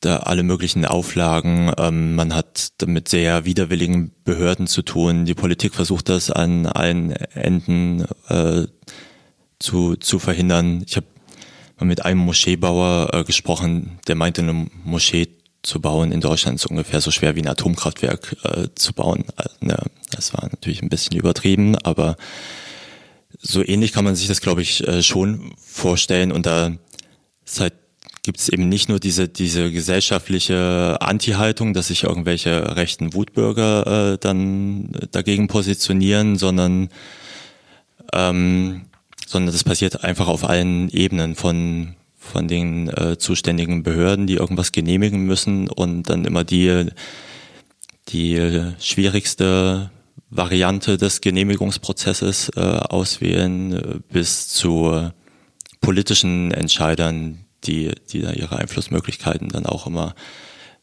[0.00, 1.72] da alle möglichen Auflagen.
[1.78, 5.24] Ähm, man hat mit sehr widerwilligen Behörden zu tun.
[5.24, 8.66] Die Politik versucht das an allen Enden äh,
[9.58, 10.84] zu, zu verhindern.
[10.86, 11.06] Ich habe
[11.80, 15.28] mit einem Moscheebauer äh, gesprochen, der meinte, eine Moschee
[15.64, 19.24] zu bauen in Deutschland ist ungefähr so schwer wie ein Atomkraftwerk äh, zu bauen.
[19.36, 19.76] Also, ne,
[20.10, 22.16] das war natürlich ein bisschen übertrieben, aber
[23.40, 26.32] so ähnlich kann man sich das, glaube ich, äh, schon vorstellen.
[26.32, 26.72] Und da
[27.58, 27.74] halt,
[28.22, 34.18] gibt es eben nicht nur diese, diese gesellschaftliche Anti-Haltung, dass sich irgendwelche rechten Wutbürger äh,
[34.18, 36.88] dann dagegen positionieren, sondern
[38.12, 38.82] ähm,
[39.26, 41.94] sondern das passiert einfach auf allen Ebenen von
[42.24, 46.86] von den äh, zuständigen Behörden, die irgendwas genehmigen müssen und dann immer die,
[48.08, 49.90] die schwierigste
[50.30, 55.10] Variante des Genehmigungsprozesses äh, auswählen, äh, bis zu
[55.80, 60.14] politischen Entscheidern, die, die da ihre Einflussmöglichkeiten dann auch immer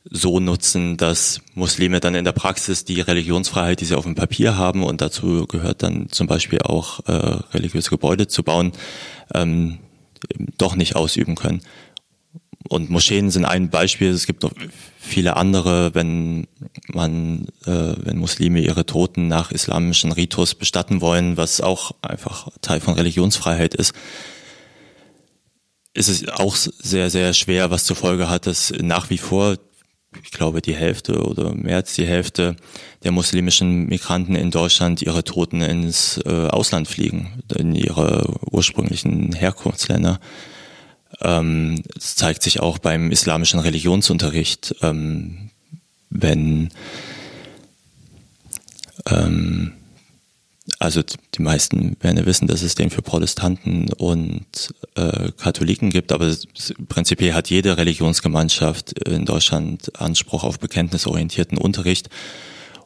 [0.09, 4.57] so nutzen, dass Muslime dann in der Praxis die Religionsfreiheit, die sie auf dem Papier
[4.57, 7.11] haben, und dazu gehört dann zum Beispiel auch äh,
[7.53, 8.71] religiöse Gebäude zu bauen,
[9.33, 9.79] ähm,
[10.57, 11.61] doch nicht ausüben können.
[12.69, 14.11] Und Moscheen sind ein Beispiel.
[14.11, 14.53] Es gibt noch
[14.99, 16.47] viele andere, wenn
[16.93, 22.79] man, äh, wenn Muslime ihre Toten nach islamischen Ritus bestatten wollen, was auch einfach Teil
[22.79, 23.93] von Religionsfreiheit ist,
[25.93, 29.57] ist es auch sehr, sehr schwer, was zur Folge hat, dass nach wie vor,
[30.23, 32.55] ich glaube, die Hälfte oder mehr als die Hälfte
[33.03, 40.19] der muslimischen Migranten in Deutschland ihre Toten ins äh, Ausland fliegen, in ihre ursprünglichen Herkunftsländer.
[41.21, 45.49] Ähm, das zeigt sich auch beim islamischen Religionsunterricht, ähm,
[46.09, 46.69] wenn
[49.09, 49.73] ähm,
[50.81, 51.01] also
[51.35, 56.35] die meisten werden ja wissen, dass es den für Protestanten und äh, Katholiken gibt, aber
[56.89, 62.09] prinzipiell hat jede Religionsgemeinschaft in Deutschland Anspruch auf bekenntnisorientierten Unterricht.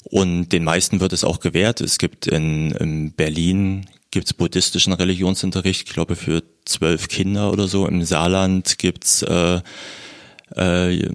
[0.03, 1.79] Und den meisten wird es auch gewährt.
[1.79, 7.87] Es gibt in, in Berlin gibt's buddhistischen Religionsunterricht, ich glaube für zwölf Kinder oder so.
[7.87, 9.61] Im Saarland gibt's äh,
[10.57, 11.09] äh,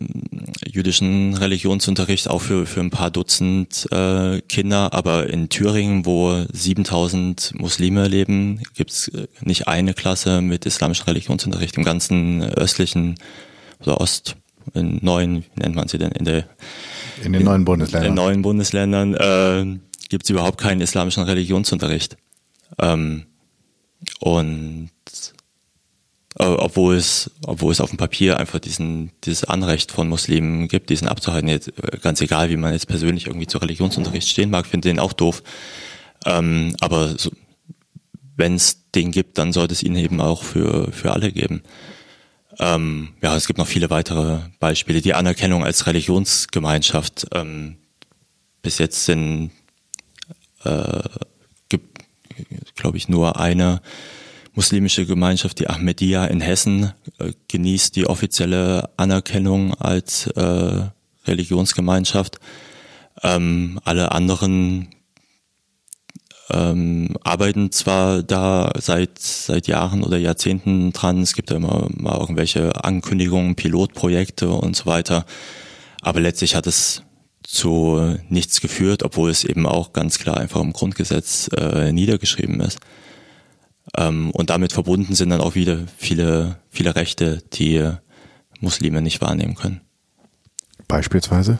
[0.66, 4.92] jüdischen Religionsunterricht auch für, für ein paar Dutzend äh, Kinder.
[4.92, 11.76] Aber in Thüringen, wo 7000 Muslime leben, gibt's äh, nicht eine Klasse mit islamischem Religionsunterricht.
[11.76, 13.16] Im ganzen östlichen
[13.80, 14.36] oder Ost,
[14.74, 16.44] in neuen, wie nennt man sie denn, in der
[17.22, 18.06] in den neuen Bundesländern.
[18.06, 19.78] In den neuen Bundesländern äh,
[20.08, 22.16] gibt es überhaupt keinen islamischen Religionsunterricht.
[22.78, 23.26] Ähm,
[24.20, 24.90] und
[26.40, 30.88] äh, obwohl es, obwohl es auf dem Papier einfach diesen, dieses Anrecht von Muslimen gibt,
[30.88, 34.66] diesen abzuhalten, jetzt, äh, ganz egal, wie man jetzt persönlich irgendwie zu Religionsunterricht stehen mag,
[34.66, 35.42] finde den auch doof.
[36.24, 37.30] Ähm, aber so,
[38.36, 41.62] wenn es den gibt, dann sollte es ihn eben auch für, für alle geben.
[42.58, 45.02] Ähm, ja, es gibt noch viele weitere Beispiele.
[45.02, 47.26] Die Anerkennung als Religionsgemeinschaft.
[47.34, 47.76] Ähm,
[48.62, 49.50] bis jetzt sind,
[50.64, 51.02] äh,
[51.68, 51.98] gibt,
[52.76, 53.82] glaube ich, nur eine
[54.54, 60.88] muslimische Gemeinschaft, die Ahmadiyya in Hessen, äh, genießt die offizielle Anerkennung als äh,
[61.26, 62.38] Religionsgemeinschaft.
[63.22, 64.88] Ähm, alle anderen
[66.50, 71.22] ähm, arbeiten zwar da seit seit Jahren oder Jahrzehnten dran.
[71.22, 75.26] Es gibt ja immer mal irgendwelche Ankündigungen, Pilotprojekte und so weiter.
[76.02, 77.02] Aber letztlich hat es
[77.42, 82.78] zu nichts geführt, obwohl es eben auch ganz klar einfach im Grundgesetz äh, niedergeschrieben ist.
[83.96, 87.90] Ähm, und damit verbunden sind dann auch wieder viele, viele Rechte, die
[88.60, 89.80] Muslime nicht wahrnehmen können.
[90.88, 91.58] Beispielsweise?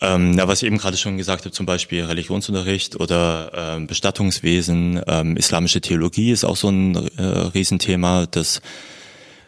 [0.00, 5.00] Ähm, na, was ich eben gerade schon gesagt habe, zum Beispiel Religionsunterricht oder ähm, Bestattungswesen,
[5.06, 8.60] ähm, islamische Theologie ist auch so ein äh, Riesenthema, dass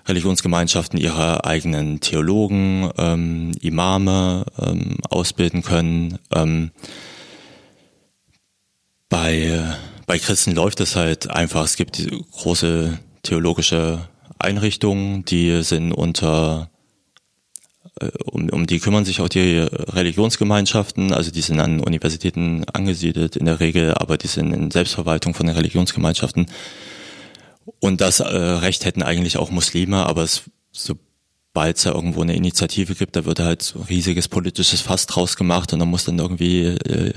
[0.07, 6.18] Religionsgemeinschaften ihre eigenen Theologen, ähm, Imame ähm, ausbilden können.
[6.32, 6.70] Ähm,
[9.09, 9.76] bei,
[10.07, 12.00] bei Christen läuft es halt einfach, es gibt
[12.32, 16.70] große theologische Einrichtungen, die sind unter
[18.00, 23.36] äh, um, um die kümmern sich auch die Religionsgemeinschaften, also die sind an Universitäten angesiedelt
[23.36, 26.46] in der Regel, aber die sind in Selbstverwaltung von den Religionsgemeinschaften.
[27.80, 30.42] Und das äh, Recht hätten eigentlich auch Muslime, aber es,
[30.72, 35.07] sobald es da irgendwo eine Initiative gibt, da wird halt so ein riesiges politisches Fass
[35.07, 37.12] draus gemacht und dann muss dann irgendwie äh,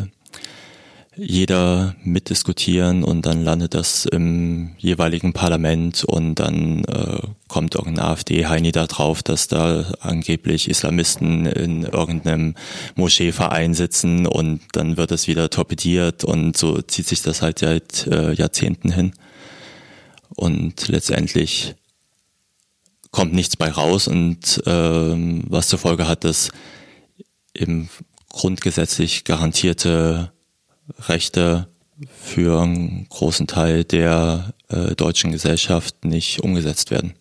[1.16, 8.72] jeder mitdiskutieren und dann landet das im jeweiligen Parlament und dann äh, kommt irgendein AfD-Heini
[8.72, 12.56] da drauf, dass da angeblich Islamisten in irgendeinem
[12.96, 18.08] Moscheeverein sitzen und dann wird das wieder torpediert und so zieht sich das halt seit
[18.08, 19.14] äh, Jahrzehnten hin.
[20.36, 21.76] Und letztendlich
[23.12, 26.52] kommt nichts bei raus und äh, was zur Folge hat, dass
[27.54, 27.90] eben
[28.30, 30.32] grundgesetzlich garantierte
[31.08, 31.68] Rechte
[32.08, 37.14] für einen großen Teil der äh, deutschen Gesellschaft nicht umgesetzt werden.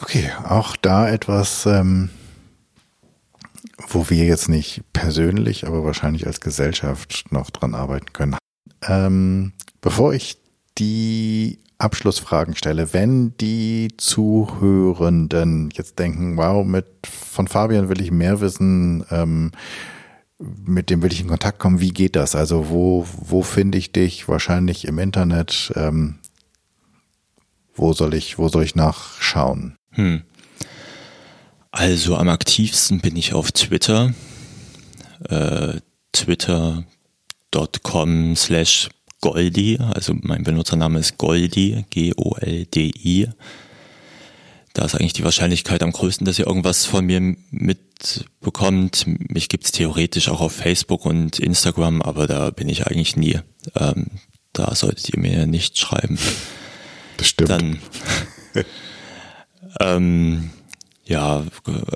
[0.00, 2.10] Okay, auch da etwas, ähm,
[3.88, 8.36] wo wir jetzt nicht persönlich, aber wahrscheinlich als Gesellschaft noch dran arbeiten können.
[8.86, 10.38] Ähm, bevor ich
[10.78, 18.40] die Abschlussfragen stelle, wenn die Zuhörenden jetzt denken, wow, mit von Fabian will ich mehr
[18.40, 19.52] wissen, ähm,
[20.64, 21.80] mit dem will ich in Kontakt kommen.
[21.80, 22.34] Wie geht das?
[22.34, 24.28] Also wo, wo finde ich dich?
[24.28, 25.72] Wahrscheinlich im Internet.
[25.76, 26.16] Ähm,
[27.74, 29.76] wo soll ich, wo soll ich nachschauen?
[29.90, 30.22] Hm.
[31.70, 34.14] Also am aktivsten bin ich auf Twitter.
[35.28, 35.80] Äh,
[36.12, 36.86] Twitter.com
[38.36, 38.90] slash
[39.20, 43.28] Goldi, also mein Benutzername ist Goldi, G-O-L-D-I.
[44.74, 49.04] Da ist eigentlich die Wahrscheinlichkeit am größten, dass ihr irgendwas von mir mitbekommt.
[49.06, 53.38] Mich gibt's theoretisch auch auf Facebook und Instagram, aber da bin ich eigentlich nie.
[53.76, 54.06] Ähm,
[54.52, 56.18] da solltet ihr mir nicht schreiben.
[57.16, 57.50] Das stimmt.
[57.50, 57.78] Dann,
[59.80, 60.50] ähm,
[61.04, 61.44] ja,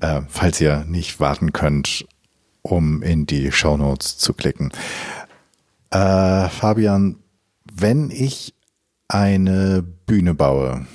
[0.00, 2.06] Äh, falls ihr nicht warten könnt,
[2.62, 4.72] um in die Shownotes zu klicken.
[5.90, 7.16] Äh, Fabian,
[7.80, 8.54] wenn ich
[9.08, 10.86] eine Bühne baue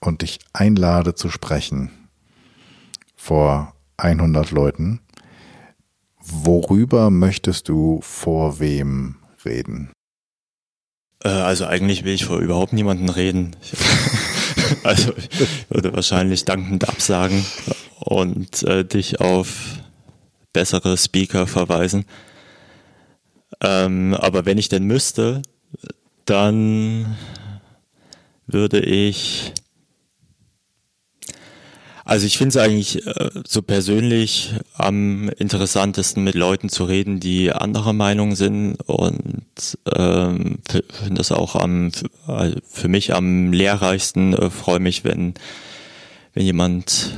[0.00, 1.90] und dich einlade zu sprechen
[3.16, 5.00] vor 100 Leuten,
[6.18, 9.90] worüber möchtest du vor wem reden?
[11.24, 13.56] Äh, also eigentlich will ich vor überhaupt niemanden reden.
[14.84, 17.44] also ich würde wahrscheinlich dankend absagen
[17.98, 19.78] und äh, dich auf
[20.52, 22.04] bessere Speaker verweisen.
[23.60, 25.42] Ähm, aber wenn ich denn müsste,
[26.24, 27.16] dann
[28.46, 29.52] würde ich
[32.04, 37.52] also ich finde es eigentlich äh, so persönlich am interessantesten mit Leuten zu reden, die
[37.52, 41.92] anderer Meinung sind und ähm, finde das auch am
[42.26, 44.34] äh, für mich am lehrreichsten.
[44.34, 45.34] Äh, Freue mich, wenn
[46.34, 47.10] wenn jemand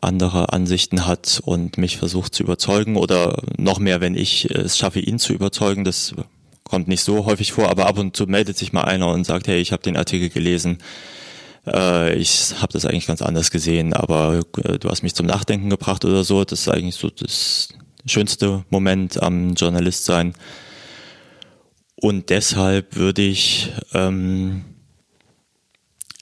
[0.00, 5.00] andere Ansichten hat und mich versucht zu überzeugen oder noch mehr, wenn ich es schaffe,
[5.00, 5.84] ihn zu überzeugen.
[5.84, 6.14] Das
[6.70, 9.48] kommt nicht so häufig vor, aber ab und zu meldet sich mal einer und sagt,
[9.48, 10.78] hey, ich habe den Artikel gelesen
[11.66, 15.70] äh, ich habe das eigentlich ganz anders gesehen, aber äh, du hast mich zum Nachdenken
[15.70, 16.44] gebracht oder so.
[16.44, 17.68] Das ist eigentlich so das
[18.06, 20.34] schönste Moment am Journalist sein.
[21.96, 24.64] Und deshalb würde ich ähm,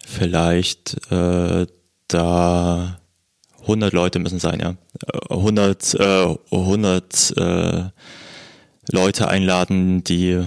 [0.04, 1.66] vielleicht äh,
[2.08, 3.00] da
[3.62, 4.74] 100 Leute müssen sein, ja.
[5.30, 7.84] 100, äh, 100 äh,
[8.90, 10.43] Leute einladen, die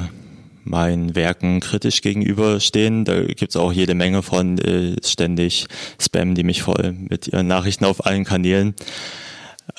[0.63, 3.05] meinen Werken kritisch gegenüberstehen.
[3.05, 5.67] Da gibt's auch jede Menge von äh, ständig
[5.99, 8.75] Spam, die mich voll mit ihren Nachrichten auf allen Kanälen.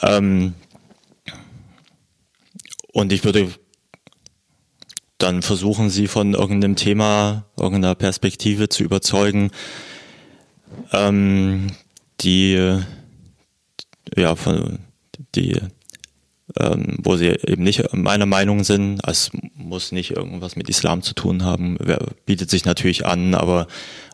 [0.02, 0.54] Ähm,
[2.92, 3.48] und ich würde
[5.18, 9.50] dann versuchen, sie von irgendeinem Thema, irgendeiner Perspektive zu überzeugen,
[10.92, 11.68] ähm,
[12.20, 12.80] die
[14.16, 14.80] ja von
[15.34, 15.60] die
[16.58, 19.00] ähm, wo sie eben nicht meiner Meinung sind.
[19.06, 21.78] Es muss nicht irgendwas mit Islam zu tun haben,
[22.26, 23.66] bietet sich natürlich an, aber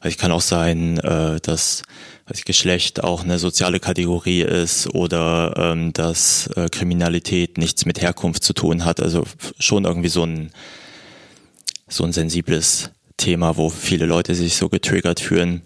[0.03, 1.83] es kann auch sein, äh, dass
[2.27, 8.45] weiß Geschlecht auch eine soziale Kategorie ist oder ähm, dass äh, Kriminalität nichts mit Herkunft
[8.45, 9.01] zu tun hat.
[9.01, 9.25] Also
[9.59, 10.51] schon irgendwie so ein
[11.89, 15.63] so ein sensibles Thema, wo viele Leute sich so getriggert fühlen.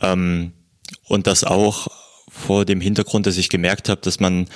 [0.00, 0.52] Ähm,
[1.06, 1.88] und das auch
[2.28, 4.48] vor dem Hintergrund, dass ich gemerkt habe, dass man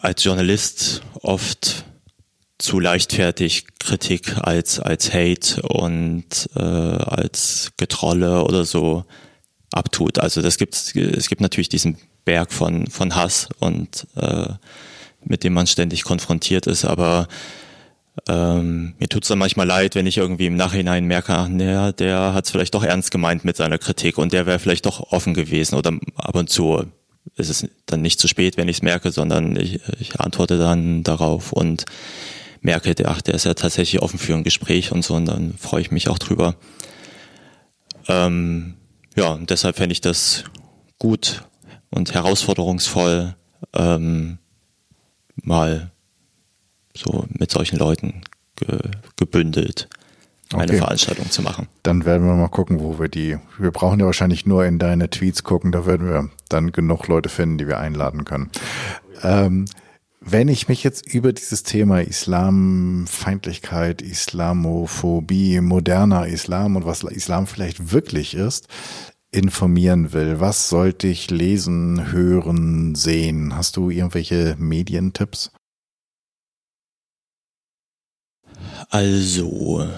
[0.00, 1.84] als Journalist oft
[2.58, 9.04] zu leichtfertig Kritik als als Hate und äh, als Getrolle oder so
[9.72, 10.18] abtut.
[10.18, 14.48] Also das gibt es gibt natürlich diesen Berg von von Hass und äh,
[15.24, 17.28] mit dem man ständig konfrontiert ist, aber
[18.28, 22.32] ähm, mir tut's dann manchmal leid, wenn ich irgendwie im Nachhinein merke, ach, naja, der
[22.32, 25.74] hat's vielleicht doch ernst gemeint mit seiner Kritik und der wäre vielleicht doch offen gewesen
[25.74, 26.86] oder ab und zu
[27.34, 31.02] ist es dann nicht zu spät, wenn ich es merke, sondern ich, ich antworte dann
[31.02, 31.84] darauf und
[32.60, 35.80] merke, ach, der ist ja tatsächlich offen für ein Gespräch und so und dann freue
[35.80, 36.56] ich mich auch drüber.
[38.08, 38.74] Ähm,
[39.16, 40.44] ja, und deshalb fände ich das
[40.98, 41.44] gut
[41.90, 43.34] und herausforderungsvoll,
[43.74, 44.38] ähm,
[45.36, 45.90] mal
[46.94, 48.22] so mit solchen Leuten
[48.56, 48.78] ge
[49.16, 49.88] gebündelt
[50.52, 50.78] eine okay.
[50.78, 51.68] Veranstaltung zu machen.
[51.82, 53.38] Dann werden wir mal gucken, wo wir die.
[53.58, 57.28] Wir brauchen ja wahrscheinlich nur in deine Tweets gucken, da werden wir dann genug Leute
[57.28, 58.50] finden, die wir einladen können.
[59.22, 59.66] Ähm,
[60.20, 67.92] wenn ich mich jetzt über dieses Thema Islamfeindlichkeit, Islamophobie, moderner Islam und was Islam vielleicht
[67.92, 68.68] wirklich ist,
[69.30, 73.56] informieren will, was sollte ich lesen, hören, sehen?
[73.56, 75.52] Hast du irgendwelche Medientipps?
[78.90, 79.88] Also,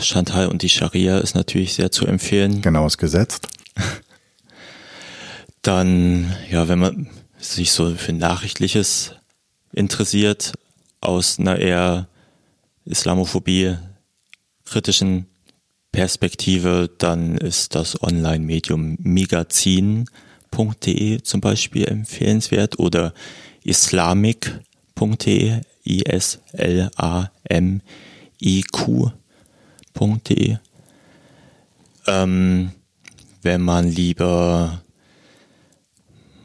[0.00, 2.62] Chantal und die Scharia ist natürlich sehr zu empfehlen.
[2.62, 3.48] Genau, ist gesetzt.
[5.62, 7.08] Dann, ja, wenn man
[7.38, 9.12] sich so für Nachrichtliches
[9.72, 10.52] interessiert,
[11.00, 12.08] aus einer eher
[12.84, 13.76] Islamophobie
[14.64, 15.26] kritischen
[15.92, 20.06] Perspektive, dann ist das Online-Medium migazin.de
[21.22, 23.12] zum Beispiel empfehlenswert oder
[23.64, 27.82] islamic.de, I-S-L-A-M-I-Q
[28.40, 29.16] www.ecom.de.
[32.06, 32.70] Ähm,
[33.42, 34.82] wenn man lieber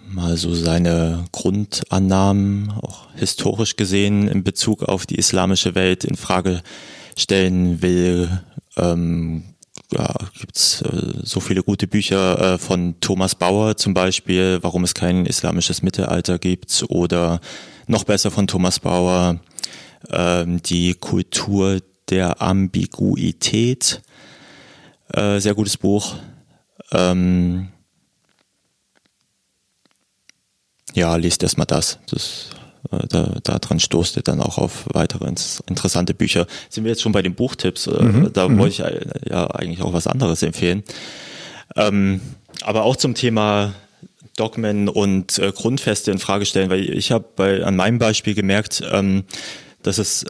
[0.08, 6.62] mal so seine Grundannahmen, auch historisch gesehen, in Bezug auf die islamische Welt in Frage
[7.18, 8.42] stellen will,
[8.78, 9.44] ähm,
[9.94, 14.94] ja, gibt's äh, so viele gute Bücher äh, von Thomas Bauer zum Beispiel, warum es
[14.94, 17.40] kein islamisches Mittelalter gibt, oder
[17.88, 19.40] noch besser von Thomas Bauer,
[20.10, 21.80] die Kultur
[22.12, 24.02] der Ambiguität.
[25.14, 26.16] Äh, sehr gutes Buch.
[26.92, 27.70] Ähm,
[30.94, 32.00] ja, liest erstmal das.
[32.10, 32.50] das
[32.92, 36.48] äh, da, daran stoßt ihr dann auch auf weitere interessante Bücher.
[36.70, 37.88] Sind wir jetzt schon bei den Buchtipps?
[37.88, 40.84] Äh, mhm, da wollte ich ja eigentlich auch was anderes empfehlen.
[41.76, 42.22] Ähm,
[42.62, 43.74] aber auch zum Thema
[44.36, 49.24] Dogmen und Grundfeste in Frage stellen, weil ich habe an meinem Beispiel gemerkt, ähm,
[49.84, 50.26] dass es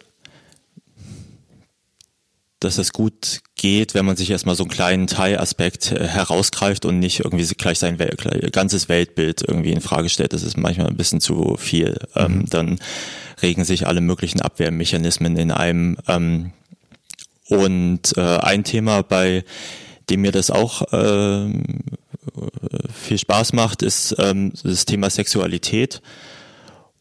[2.62, 7.00] dass es gut geht, wenn man sich erstmal so einen kleinen Teilaspekt äh, herausgreift und
[7.00, 7.98] nicht irgendwie gleich sein
[8.52, 10.32] ganzes Weltbild irgendwie in Frage stellt.
[10.32, 11.98] Das ist manchmal ein bisschen zu viel.
[12.16, 12.46] Ähm, mhm.
[12.50, 12.80] dann
[13.42, 15.98] regen sich alle möglichen Abwehrmechanismen in einem.
[16.08, 16.54] Ähm,
[17.48, 19.44] und äh, ein Thema, bei
[20.10, 21.52] dem mir das auch äh,
[22.94, 26.02] viel Spaß macht, ist ähm, das Thema Sexualität.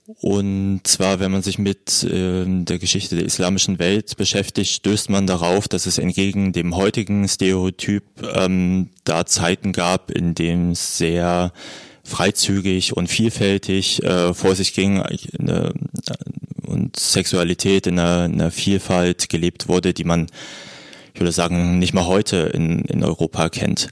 [0.06, 5.26] Und zwar, wenn man sich mit äh, der Geschichte der islamischen Welt beschäftigt, stößt man
[5.26, 8.04] darauf, dass es entgegen dem heutigen Stereotyp
[8.34, 11.52] ähm, da Zeiten gab, in denen es sehr
[12.02, 15.72] freizügig und vielfältig äh, vor sich ging äh,
[16.66, 20.26] und Sexualität in einer, in einer Vielfalt gelebt wurde, die man,
[21.14, 23.90] ich würde sagen, nicht mal heute in, in Europa kennt.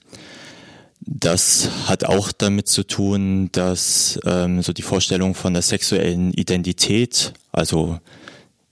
[1.01, 7.33] Das hat auch damit zu tun, dass ähm, so die Vorstellung von der sexuellen Identität,
[7.53, 7.99] also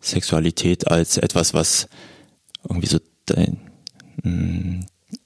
[0.00, 1.88] Sexualität als etwas, was
[2.68, 3.58] irgendwie so dein,
[4.22, 4.80] mm,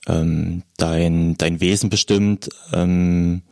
[0.07, 3.43] ähm, dein, dein Wesen bestimmt, ähm,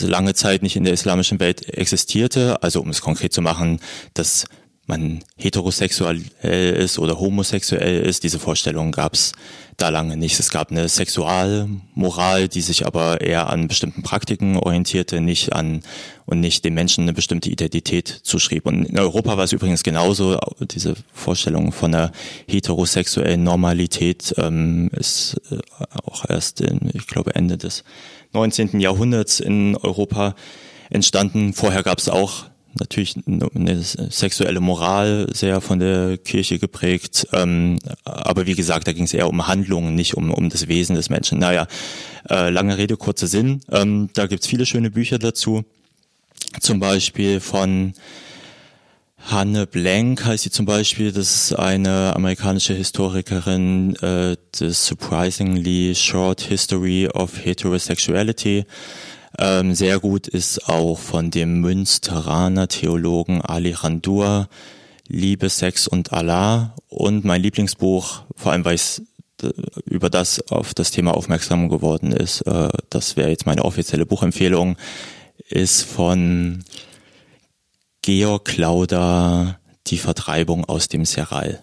[0.00, 2.62] lange Zeit nicht in der islamischen Welt existierte.
[2.62, 3.80] Also um es konkret zu machen,
[4.14, 4.46] dass
[4.90, 8.24] man heterosexuell ist oder homosexuell ist.
[8.24, 9.32] Diese Vorstellung gab es
[9.78, 10.38] da lange nicht.
[10.38, 15.82] Es gab eine Sexualmoral, die sich aber eher an bestimmten Praktiken orientierte, nicht an
[16.26, 18.66] und nicht den Menschen eine bestimmte Identität zuschrieb.
[18.66, 20.38] Und in Europa war es übrigens genauso.
[20.60, 22.12] Diese Vorstellung von einer
[22.46, 25.58] heterosexuellen Normalität ähm, ist äh,
[26.04, 27.84] auch erst, in, ich glaube, Ende des
[28.32, 28.80] 19.
[28.80, 30.34] Jahrhunderts in Europa
[30.90, 31.54] entstanden.
[31.54, 37.26] Vorher gab es auch natürlich eine sexuelle Moral sehr von der Kirche geprägt.
[37.32, 40.96] Ähm, aber wie gesagt, da ging es eher um Handlungen, nicht um, um das Wesen
[40.96, 41.38] des Menschen.
[41.38, 41.66] Naja,
[42.28, 43.60] äh, lange Rede, kurzer Sinn.
[43.70, 45.64] Ähm, da gibt's viele schöne Bücher dazu.
[46.60, 47.94] Zum Beispiel von
[49.26, 51.12] Hanne Blank heißt sie zum Beispiel.
[51.12, 58.64] Das ist eine amerikanische Historikerin, äh, The Surprisingly Short History of Heterosexuality.
[59.38, 64.48] Ähm, sehr gut ist auch von dem Münsteraner Theologen Ali Randur,
[65.06, 66.74] Liebe, Sex und Allah.
[66.88, 69.02] Und mein Lieblingsbuch, vor allem weil es
[69.42, 69.50] äh,
[69.84, 74.76] über das auf das Thema aufmerksam geworden ist, äh, das wäre jetzt meine offizielle Buchempfehlung,
[75.48, 76.64] ist von
[78.02, 81.62] Georg Klauder, Die Vertreibung aus dem Seral.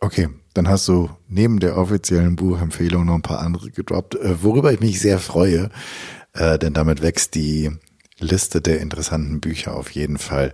[0.00, 4.72] Okay, dann hast du neben der offiziellen Buchempfehlung noch ein paar andere gedroppt, äh, worüber
[4.72, 5.70] ich mich sehr freue,
[6.32, 7.70] äh, denn damit wächst die
[8.20, 10.52] Liste der interessanten Bücher auf jeden Fall.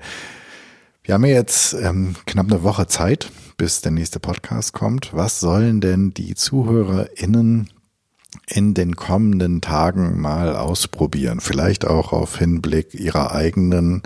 [1.02, 5.14] Wir haben ja jetzt ähm, knapp eine Woche Zeit, bis der nächste Podcast kommt.
[5.14, 7.70] Was sollen denn die ZuhörerInnen
[8.46, 11.40] in den kommenden Tagen mal ausprobieren?
[11.40, 14.02] Vielleicht auch auf Hinblick ihrer eigenen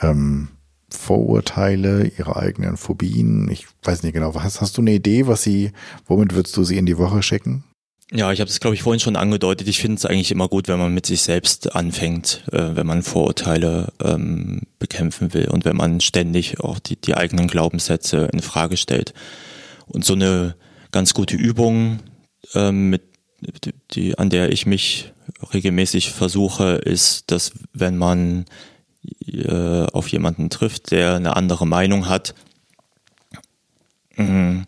[0.00, 0.48] ähm,
[0.90, 3.50] Vorurteile, ihre eigenen Phobien?
[3.50, 4.34] Ich weiß nicht genau.
[4.34, 5.72] Hast, hast du eine Idee, was sie,
[6.06, 7.64] womit würdest du sie in die Woche schicken?
[8.10, 9.68] Ja, ich habe es, glaube ich, vorhin schon angedeutet.
[9.68, 13.02] Ich finde es eigentlich immer gut, wenn man mit sich selbst anfängt, äh, wenn man
[13.02, 18.78] Vorurteile ähm, bekämpfen will und wenn man ständig auch die, die eigenen Glaubenssätze in Frage
[18.78, 19.12] stellt.
[19.86, 20.56] Und so eine
[20.90, 21.98] ganz gute Übung,
[22.54, 23.02] ähm, mit,
[23.90, 25.12] die, an der ich mich
[25.52, 28.46] regelmäßig versuche, ist, dass wenn man
[29.26, 32.34] äh, auf jemanden trifft, der eine andere Meinung hat,
[34.16, 34.64] mh,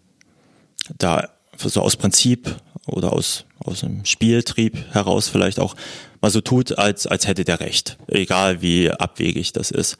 [0.99, 5.77] da so aus Prinzip oder aus, aus einem Spieltrieb heraus vielleicht auch
[6.21, 9.97] mal so tut, als, als hätte der Recht, egal wie abwegig das ist.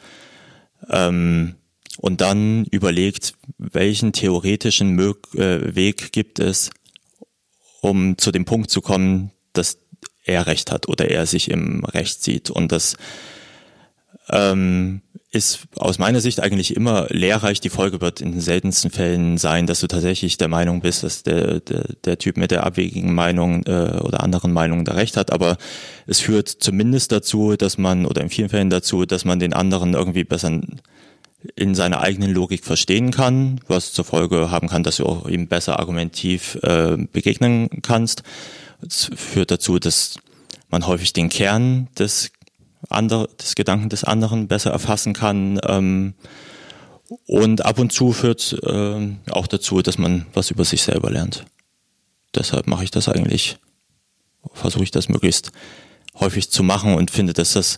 [0.89, 1.57] Ähm,
[1.99, 6.71] und dann überlegt, welchen theoretischen Mög äh, Weg gibt es,
[7.81, 9.79] um zu dem Punkt zu kommen, dass
[10.25, 12.51] er Recht hat oder er sich im Recht sieht.
[12.51, 12.97] Und das
[14.33, 15.03] ähm,
[15.33, 17.61] ist aus meiner Sicht eigentlich immer lehrreich.
[17.61, 21.23] Die Folge wird in den seltensten Fällen sein, dass du tatsächlich der Meinung bist, dass
[21.23, 25.33] der, der, der Typ mit der abwegigen Meinung äh, oder anderen Meinungen da recht hat.
[25.33, 25.57] Aber
[26.07, 29.95] es führt zumindest dazu, dass man, oder in vielen Fällen dazu, dass man den anderen
[29.95, 30.61] irgendwie besser
[31.55, 35.47] in seiner eigenen Logik verstehen kann, was zur Folge haben kann, dass du auch ihm
[35.47, 38.25] besser argumentiv äh, begegnen kannst.
[38.85, 40.19] Es führt dazu, dass
[40.71, 42.33] man häufig den Kern des
[42.89, 45.61] andere, des Gedanken des anderen besser erfassen kann.
[45.67, 46.15] Ähm,
[47.27, 51.45] und ab und zu führt äh, auch dazu, dass man was über sich selber lernt.
[52.35, 53.59] Deshalb mache ich das eigentlich,
[54.53, 55.51] versuche ich das möglichst
[56.15, 57.77] häufig zu machen und finde, dass das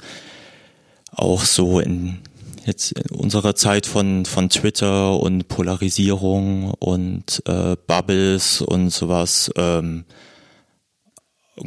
[1.11, 2.19] auch so in
[2.65, 10.05] jetzt in unserer Zeit von von Twitter und Polarisierung und äh, Bubbles und sowas ähm,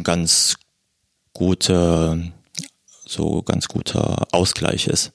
[0.04, 0.58] ganz
[1.34, 2.32] gute,
[3.06, 5.14] so ganz guter Ausgleich ist.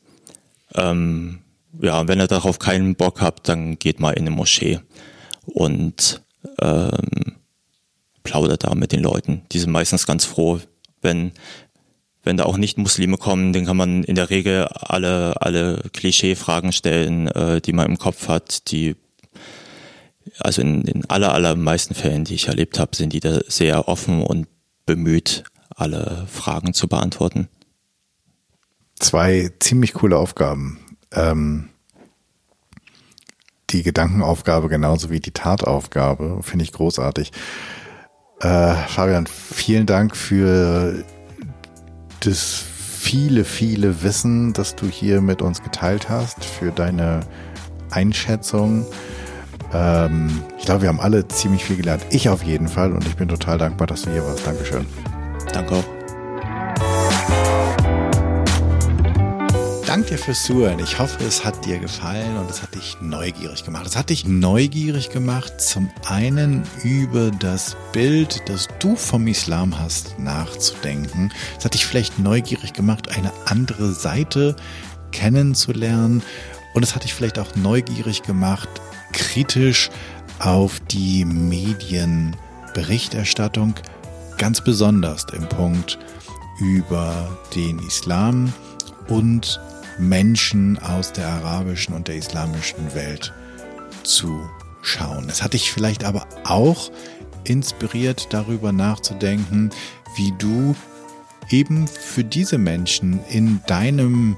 [0.74, 1.40] Ähm,
[1.80, 4.80] ja, wenn ihr darauf keinen Bock habt, dann geht mal in eine Moschee
[5.46, 6.22] und
[6.60, 7.36] ähm,
[8.22, 9.42] plaudert da mit den Leuten.
[9.52, 10.60] Die sind meistens ganz froh,
[11.00, 11.32] wenn
[12.22, 16.72] wenn da auch nicht Muslime kommen, dann kann man in der Regel alle alle Klischeefragen
[16.72, 18.70] stellen, äh, die man im Kopf hat.
[18.70, 18.96] Die
[20.38, 24.22] also in den aller allermeisten Fällen, die ich erlebt habe, sind die da sehr offen
[24.22, 24.48] und
[24.86, 25.44] bemüht,
[25.74, 27.48] alle Fragen zu beantworten.
[29.00, 30.78] Zwei ziemlich coole Aufgaben.
[31.12, 31.70] Ähm,
[33.70, 37.32] die Gedankenaufgabe genauso wie die Tataufgabe finde ich großartig.
[38.40, 41.04] Äh, Fabian, vielen Dank für
[42.20, 42.64] das
[43.00, 47.20] viele, viele Wissen, das du hier mit uns geteilt hast, für deine
[47.90, 48.86] Einschätzung.
[49.72, 52.04] Ähm, ich glaube, wir haben alle ziemlich viel gelernt.
[52.10, 54.46] Ich auf jeden Fall und ich bin total dankbar, dass du hier warst.
[54.46, 54.86] Dankeschön.
[55.52, 55.99] Danke auch.
[60.00, 60.78] Danke dir fürs Zuhören.
[60.78, 63.84] Ich hoffe, es hat dir gefallen und es hat dich neugierig gemacht.
[63.84, 70.18] Es hat dich neugierig gemacht, zum einen über das Bild, das du vom Islam hast,
[70.18, 71.30] nachzudenken.
[71.58, 74.56] Es hat dich vielleicht neugierig gemacht, eine andere Seite
[75.12, 76.22] kennenzulernen.
[76.72, 78.70] Und es hat dich vielleicht auch neugierig gemacht,
[79.12, 79.90] kritisch
[80.38, 83.74] auf die Medienberichterstattung,
[84.38, 85.98] ganz besonders im Punkt
[86.58, 88.50] über den Islam
[89.08, 89.60] und
[90.00, 93.32] Menschen aus der arabischen und der islamischen Welt
[94.02, 94.48] zu
[94.82, 95.28] schauen.
[95.28, 96.90] Es hat dich vielleicht aber auch
[97.44, 99.70] inspiriert, darüber nachzudenken,
[100.16, 100.74] wie du
[101.50, 104.36] eben für diese Menschen in deinem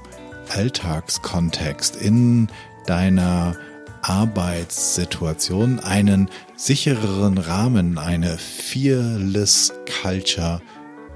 [0.49, 2.47] Alltagskontext, in
[2.85, 3.55] deiner
[4.01, 10.61] Arbeitssituation einen sichereren Rahmen, eine Fearless Culture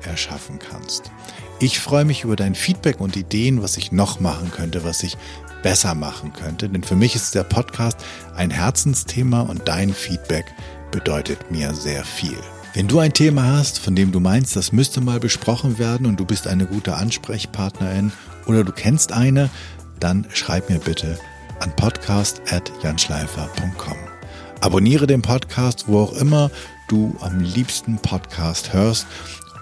[0.03, 1.11] erschaffen kannst.
[1.59, 5.17] Ich freue mich über dein Feedback und Ideen, was ich noch machen könnte, was ich
[5.63, 6.69] besser machen könnte.
[6.69, 7.97] Denn für mich ist der Podcast
[8.35, 10.45] ein Herzensthema und dein Feedback
[10.91, 12.37] bedeutet mir sehr viel.
[12.75, 16.19] Wenn du ein Thema hast, von dem du meinst, das müsste mal besprochen werden und
[16.19, 18.11] du bist eine gute Ansprechpartnerin
[18.45, 19.49] oder du kennst eine,
[19.99, 21.17] dann schreib mir bitte
[21.59, 23.97] an podcast.janschleifer.com.
[24.61, 26.51] Abonniere den Podcast, wo auch immer
[26.87, 29.07] du am liebsten Podcast hörst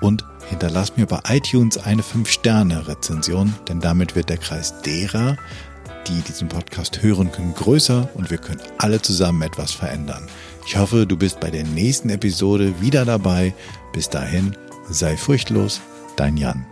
[0.02, 5.38] und hinterlass mir bei iTunes eine 5-Sterne-Rezension, denn damit wird der Kreis derer,
[6.08, 10.28] die diesen Podcast hören können, größer und wir können alle zusammen etwas verändern.
[10.68, 13.54] Ich hoffe, du bist bei der nächsten Episode wieder dabei.
[13.94, 14.56] Bis dahin,
[14.90, 15.82] sei furchtlos,
[16.16, 16.66] dein Jan.